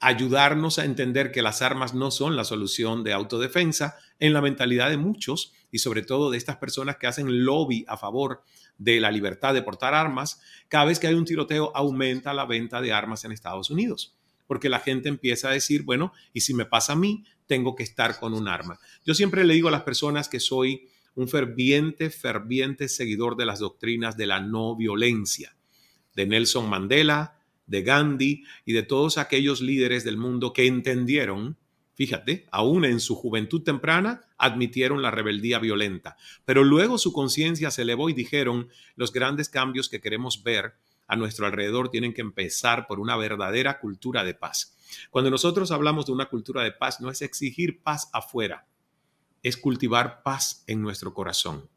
ayudarnos 0.00 0.78
a 0.78 0.84
entender 0.84 1.32
que 1.32 1.42
las 1.42 1.62
armas 1.62 1.94
no 1.94 2.10
son 2.10 2.36
la 2.36 2.44
solución 2.44 3.04
de 3.04 3.12
autodefensa, 3.12 3.96
en 4.20 4.32
la 4.32 4.40
mentalidad 4.40 4.90
de 4.90 4.96
muchos 4.96 5.52
y 5.70 5.78
sobre 5.78 6.02
todo 6.02 6.30
de 6.30 6.38
estas 6.38 6.56
personas 6.56 6.96
que 6.96 7.06
hacen 7.06 7.44
lobby 7.44 7.84
a 7.88 7.96
favor 7.96 8.42
de 8.78 9.00
la 9.00 9.10
libertad 9.10 9.54
de 9.54 9.62
portar 9.62 9.94
armas, 9.94 10.40
cada 10.68 10.86
vez 10.86 10.98
que 10.98 11.06
hay 11.06 11.14
un 11.14 11.24
tiroteo 11.24 11.72
aumenta 11.74 12.32
la 12.32 12.46
venta 12.46 12.80
de 12.80 12.92
armas 12.92 13.24
en 13.24 13.32
Estados 13.32 13.70
Unidos 13.70 14.18
porque 14.48 14.70
la 14.70 14.80
gente 14.80 15.08
empieza 15.08 15.50
a 15.50 15.52
decir, 15.52 15.82
bueno, 15.82 16.12
y 16.32 16.40
si 16.40 16.54
me 16.54 16.64
pasa 16.64 16.94
a 16.94 16.96
mí, 16.96 17.24
tengo 17.46 17.76
que 17.76 17.84
estar 17.84 18.18
con 18.18 18.34
un 18.34 18.48
arma. 18.48 18.80
Yo 19.04 19.14
siempre 19.14 19.44
le 19.44 19.54
digo 19.54 19.68
a 19.68 19.70
las 19.70 19.82
personas 19.82 20.28
que 20.28 20.40
soy 20.40 20.88
un 21.14 21.28
ferviente, 21.28 22.10
ferviente 22.10 22.88
seguidor 22.88 23.36
de 23.36 23.46
las 23.46 23.60
doctrinas 23.60 24.16
de 24.16 24.26
la 24.26 24.40
no 24.40 24.74
violencia, 24.74 25.54
de 26.14 26.26
Nelson 26.26 26.68
Mandela, 26.68 27.37
de 27.68 27.82
Gandhi 27.82 28.44
y 28.64 28.72
de 28.72 28.82
todos 28.82 29.18
aquellos 29.18 29.60
líderes 29.60 30.02
del 30.02 30.16
mundo 30.16 30.52
que 30.52 30.66
entendieron, 30.66 31.56
fíjate, 31.94 32.46
aún 32.50 32.84
en 32.84 32.98
su 32.98 33.14
juventud 33.14 33.62
temprana, 33.62 34.22
admitieron 34.36 35.02
la 35.02 35.10
rebeldía 35.10 35.58
violenta, 35.58 36.16
pero 36.44 36.64
luego 36.64 36.98
su 36.98 37.12
conciencia 37.12 37.70
se 37.70 37.82
elevó 37.82 38.10
y 38.10 38.14
dijeron, 38.14 38.68
los 38.96 39.12
grandes 39.12 39.48
cambios 39.48 39.88
que 39.88 40.00
queremos 40.00 40.42
ver 40.42 40.74
a 41.06 41.16
nuestro 41.16 41.46
alrededor 41.46 41.90
tienen 41.90 42.12
que 42.12 42.20
empezar 42.20 42.86
por 42.86 43.00
una 43.00 43.16
verdadera 43.16 43.80
cultura 43.80 44.24
de 44.24 44.34
paz. 44.34 44.76
Cuando 45.10 45.30
nosotros 45.30 45.70
hablamos 45.70 46.06
de 46.06 46.12
una 46.12 46.26
cultura 46.26 46.62
de 46.62 46.72
paz, 46.72 47.00
no 47.00 47.10
es 47.10 47.22
exigir 47.22 47.82
paz 47.82 48.10
afuera, 48.12 48.66
es 49.42 49.56
cultivar 49.56 50.22
paz 50.22 50.64
en 50.66 50.82
nuestro 50.82 51.14
corazón. 51.14 51.68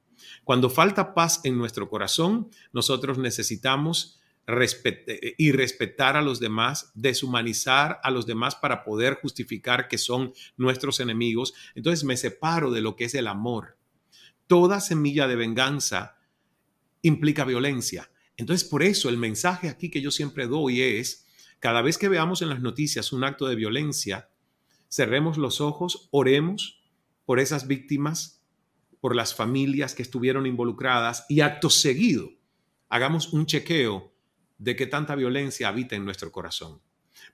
Cuando 0.44 0.70
falta 0.70 1.14
paz 1.14 1.42
en 1.44 1.58
nuestro 1.58 1.90
corazón, 1.90 2.50
nosotros 2.74 3.18
necesitamos 3.18 4.21
y 4.48 5.52
respetar 5.52 6.18
a 6.18 6.22
los 6.22 6.40
demás, 6.40 6.92
deshumanizar 6.94 8.00
a 8.04 8.12
los 8.12 8.26
demás 8.26 8.56
para 8.56 8.84
poder 8.84 9.20
justificar 9.22 9.88
que 9.88 9.98
son 9.98 10.34
nuestros 10.58 11.00
enemigos. 11.00 11.54
Entonces 11.76 12.04
me 12.04 12.18
separo 12.18 12.72
de 12.72 12.82
lo 12.82 12.96
que 12.96 13.06
es 13.06 13.16
el 13.16 13.28
amor. 13.28 13.78
Toda 14.48 14.82
semilla 14.82 15.28
de 15.28 15.36
venganza 15.36 16.18
implica 17.02 17.46
violencia. 17.46 18.12
Entonces, 18.38 18.68
por 18.68 18.84
eso 18.84 19.10
el 19.10 19.18
mensaje 19.18 19.70
aquí 19.70 19.90
que 19.90 20.02
yo 20.02 20.12
siempre 20.12 20.48
doy 20.48 20.82
es, 20.82 21.28
cada 21.60 21.82
vez 21.82 21.98
que 21.98 22.10
veamos 22.10 22.42
en 22.42 22.50
las 22.50 22.62
noticias 22.62 23.14
un 23.14 23.24
acto 23.24 23.48
de 23.48 23.56
violencia, 23.56 24.30
cerremos 24.90 25.38
los 25.38 25.62
ojos, 25.62 26.10
oremos 26.12 26.82
por 27.26 27.40
esas 27.40 27.68
víctimas, 27.68 28.44
por 29.00 29.16
las 29.16 29.34
familias 29.34 29.96
que 29.96 30.02
estuvieron 30.02 30.46
involucradas 30.46 31.26
y 31.30 31.42
acto 31.42 31.70
seguido, 31.70 32.32
hagamos 32.90 33.34
un 33.34 33.46
chequeo 33.46 34.11
de 34.62 34.76
que 34.76 34.86
tanta 34.86 35.16
violencia 35.16 35.70
habita 35.70 35.96
en 35.96 36.06
nuestro 36.06 36.32
corazón. 36.32 36.82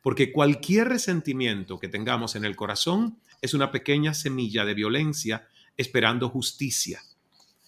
Porque 0.01 0.31
cualquier 0.31 0.87
resentimiento 0.87 1.77
que 1.77 1.89
tengamos 1.89 2.37
en 2.37 2.45
el 2.45 2.55
corazón 2.55 3.19
es 3.41 3.53
una 3.53 3.69
pequeña 3.69 4.13
semilla 4.13 4.63
de 4.63 4.73
violencia 4.73 5.47
esperando 5.75 6.29
justicia. 6.29 7.01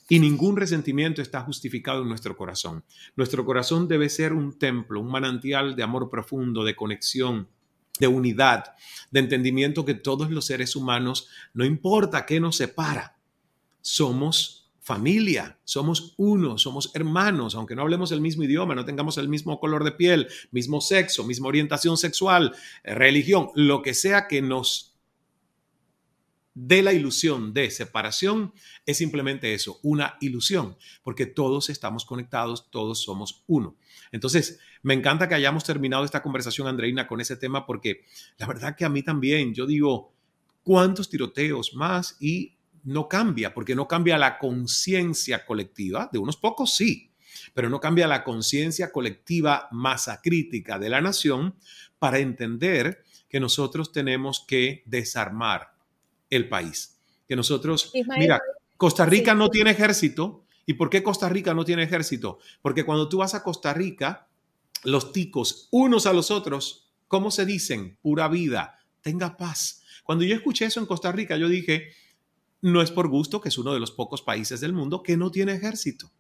Y 0.07 0.19
ningún 0.19 0.55
resentimiento 0.55 1.21
está 1.21 1.41
justificado 1.41 2.01
en 2.01 2.07
nuestro 2.07 2.37
corazón. 2.37 2.85
Nuestro 3.17 3.43
corazón 3.45 3.87
debe 3.89 4.09
ser 4.09 4.31
un 4.31 4.57
templo, 4.57 5.01
un 5.01 5.11
manantial 5.11 5.75
de 5.75 5.83
amor 5.83 6.09
profundo, 6.09 6.63
de 6.63 6.77
conexión, 6.77 7.49
de 7.99 8.07
unidad, 8.07 8.63
de 9.11 9.19
entendimiento 9.19 9.83
que 9.83 9.93
todos 9.93 10.31
los 10.31 10.45
seres 10.45 10.77
humanos, 10.77 11.27
no 11.53 11.65
importa 11.65 12.25
qué 12.25 12.39
nos 12.39 12.55
separa, 12.55 13.19
somos 13.81 14.58
familia, 14.89 15.59
somos 15.65 16.15
uno, 16.17 16.57
somos 16.57 16.89
hermanos, 16.95 17.53
aunque 17.53 17.75
no 17.75 17.83
hablemos 17.83 18.11
el 18.11 18.21
mismo 18.21 18.41
idioma, 18.41 18.73
no 18.73 18.85
tengamos 18.85 19.19
el 19.19 19.29
mismo 19.29 19.59
color 19.59 19.83
de 19.83 19.91
piel, 19.91 20.27
mismo 20.49 20.81
sexo, 20.81 21.23
misma 21.23 21.47
orientación 21.47 21.95
sexual, 21.95 22.55
religión, 22.83 23.49
lo 23.53 23.83
que 23.83 23.93
sea 23.93 24.27
que 24.27 24.41
nos 24.41 24.97
de 26.55 26.81
la 26.81 26.91
ilusión 26.91 27.53
de 27.53 27.69
separación 27.69 28.51
es 28.87 28.97
simplemente 28.97 29.53
eso, 29.53 29.79
una 29.83 30.17
ilusión, 30.21 30.75
porque 31.03 31.27
todos 31.27 31.69
estamos 31.69 32.03
conectados, 32.03 32.71
todos 32.71 33.03
somos 33.03 33.43
uno. 33.45 33.75
Entonces, 34.11 34.59
me 34.81 34.95
encanta 34.95 35.29
que 35.29 35.35
hayamos 35.35 35.65
terminado 35.65 36.03
esta 36.03 36.23
conversación, 36.23 36.67
Andreina, 36.67 37.05
con 37.05 37.21
ese 37.21 37.37
tema, 37.37 37.67
porque 37.67 38.05
la 38.39 38.47
verdad 38.47 38.75
que 38.75 38.85
a 38.85 38.89
mí 38.89 39.03
también, 39.03 39.53
yo 39.53 39.67
digo, 39.67 40.15
¿cuántos 40.63 41.09
tiroteos 41.11 41.75
más? 41.75 42.17
Y 42.19 42.55
no 42.83 43.07
cambia, 43.07 43.53
porque 43.53 43.75
no 43.75 43.87
cambia 43.87 44.17
la 44.17 44.37
conciencia 44.37 45.45
colectiva, 45.45 46.09
de 46.11 46.19
unos 46.19 46.37
pocos 46.37 46.75
sí, 46.75 47.11
pero 47.53 47.69
no 47.69 47.79
cambia 47.79 48.07
la 48.07 48.23
conciencia 48.23 48.91
colectiva 48.91 49.67
masa 49.71 50.21
crítica 50.21 50.79
de 50.79 50.89
la 50.89 51.01
nación 51.01 51.55
para 51.99 52.19
entender 52.19 53.03
que 53.27 53.39
nosotros 53.39 53.91
tenemos 53.91 54.45
que 54.47 54.83
desarmar 54.85 55.73
el 56.29 56.49
país. 56.49 56.97
Que 57.27 57.35
nosotros, 57.35 57.91
mira, 58.17 58.41
Costa 58.77 59.05
Rica 59.05 59.35
no 59.35 59.49
tiene 59.49 59.71
ejército. 59.71 60.45
¿Y 60.65 60.73
por 60.73 60.89
qué 60.89 61.03
Costa 61.03 61.29
Rica 61.29 61.53
no 61.53 61.65
tiene 61.65 61.83
ejército? 61.83 62.39
Porque 62.61 62.83
cuando 62.83 63.09
tú 63.09 63.17
vas 63.17 63.35
a 63.35 63.43
Costa 63.43 63.73
Rica, 63.73 64.27
los 64.83 65.11
ticos, 65.11 65.67
unos 65.71 66.05
a 66.05 66.13
los 66.13 66.31
otros, 66.31 66.89
¿cómo 67.07 67.31
se 67.31 67.45
dicen? 67.45 67.97
Pura 68.01 68.27
vida, 68.27 68.79
tenga 69.01 69.35
paz. 69.37 69.83
Cuando 70.03 70.23
yo 70.23 70.35
escuché 70.35 70.65
eso 70.65 70.79
en 70.79 70.85
Costa 70.85 71.11
Rica, 71.11 71.37
yo 71.37 71.47
dije, 71.47 71.89
no 72.61 72.81
es 72.81 72.91
por 72.91 73.07
gusto 73.07 73.41
que 73.41 73.49
es 73.49 73.57
uno 73.57 73.73
de 73.73 73.79
los 73.79 73.91
pocos 73.91 74.21
países 74.21 74.61
del 74.61 74.73
mundo 74.73 75.03
que 75.03 75.17
no 75.17 75.31
tiene 75.31 75.53
ejército. 75.53 76.11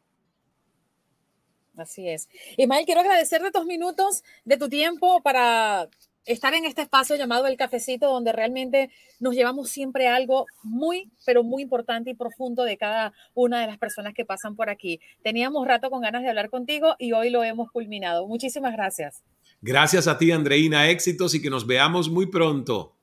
Así 1.77 2.09
es. 2.09 2.27
Ismael, 2.57 2.85
quiero 2.85 3.01
agradecerte 3.01 3.51
dos 3.53 3.65
minutos 3.65 4.23
de 4.43 4.57
tu 4.57 4.67
tiempo 4.67 5.21
para 5.21 5.89
estar 6.25 6.53
en 6.53 6.65
este 6.65 6.81
espacio 6.81 7.15
llamado 7.15 7.47
El 7.47 7.57
Cafecito, 7.57 8.07
donde 8.07 8.31
realmente 8.31 8.91
nos 9.19 9.33
llevamos 9.33 9.69
siempre 9.69 10.07
algo 10.07 10.45
muy, 10.61 11.09
pero 11.25 11.43
muy 11.43 11.63
importante 11.63 12.11
y 12.11 12.15
profundo 12.15 12.63
de 12.63 12.77
cada 12.77 13.13
una 13.33 13.61
de 13.61 13.67
las 13.67 13.77
personas 13.77 14.13
que 14.13 14.25
pasan 14.25 14.55
por 14.55 14.69
aquí. 14.69 14.99
Teníamos 15.23 15.67
rato 15.67 15.89
con 15.89 16.01
ganas 16.01 16.21
de 16.21 16.29
hablar 16.29 16.49
contigo 16.49 16.95
y 16.99 17.13
hoy 17.13 17.29
lo 17.29 17.43
hemos 17.43 17.71
culminado. 17.71 18.27
Muchísimas 18.27 18.73
gracias. 18.73 19.23
Gracias 19.61 20.07
a 20.07 20.17
ti, 20.17 20.31
Andreina. 20.31 20.89
Éxitos 20.89 21.33
y 21.33 21.41
que 21.41 21.49
nos 21.49 21.65
veamos 21.65 22.09
muy 22.09 22.27
pronto. 22.27 22.95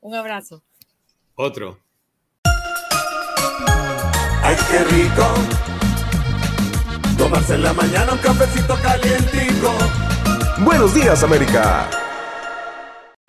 Un 0.00 0.14
abrazo. 0.14 0.62
Otro. 1.34 1.87
Qué 4.70 4.84
rico. 4.84 5.24
Tomarse 7.16 7.54
en 7.54 7.62
la 7.62 7.72
mañana 7.72 8.12
un 8.12 8.18
cafecito 8.18 8.76
calientico. 8.82 9.72
Buenos 10.58 10.94
días, 10.94 11.22
América. 11.22 11.88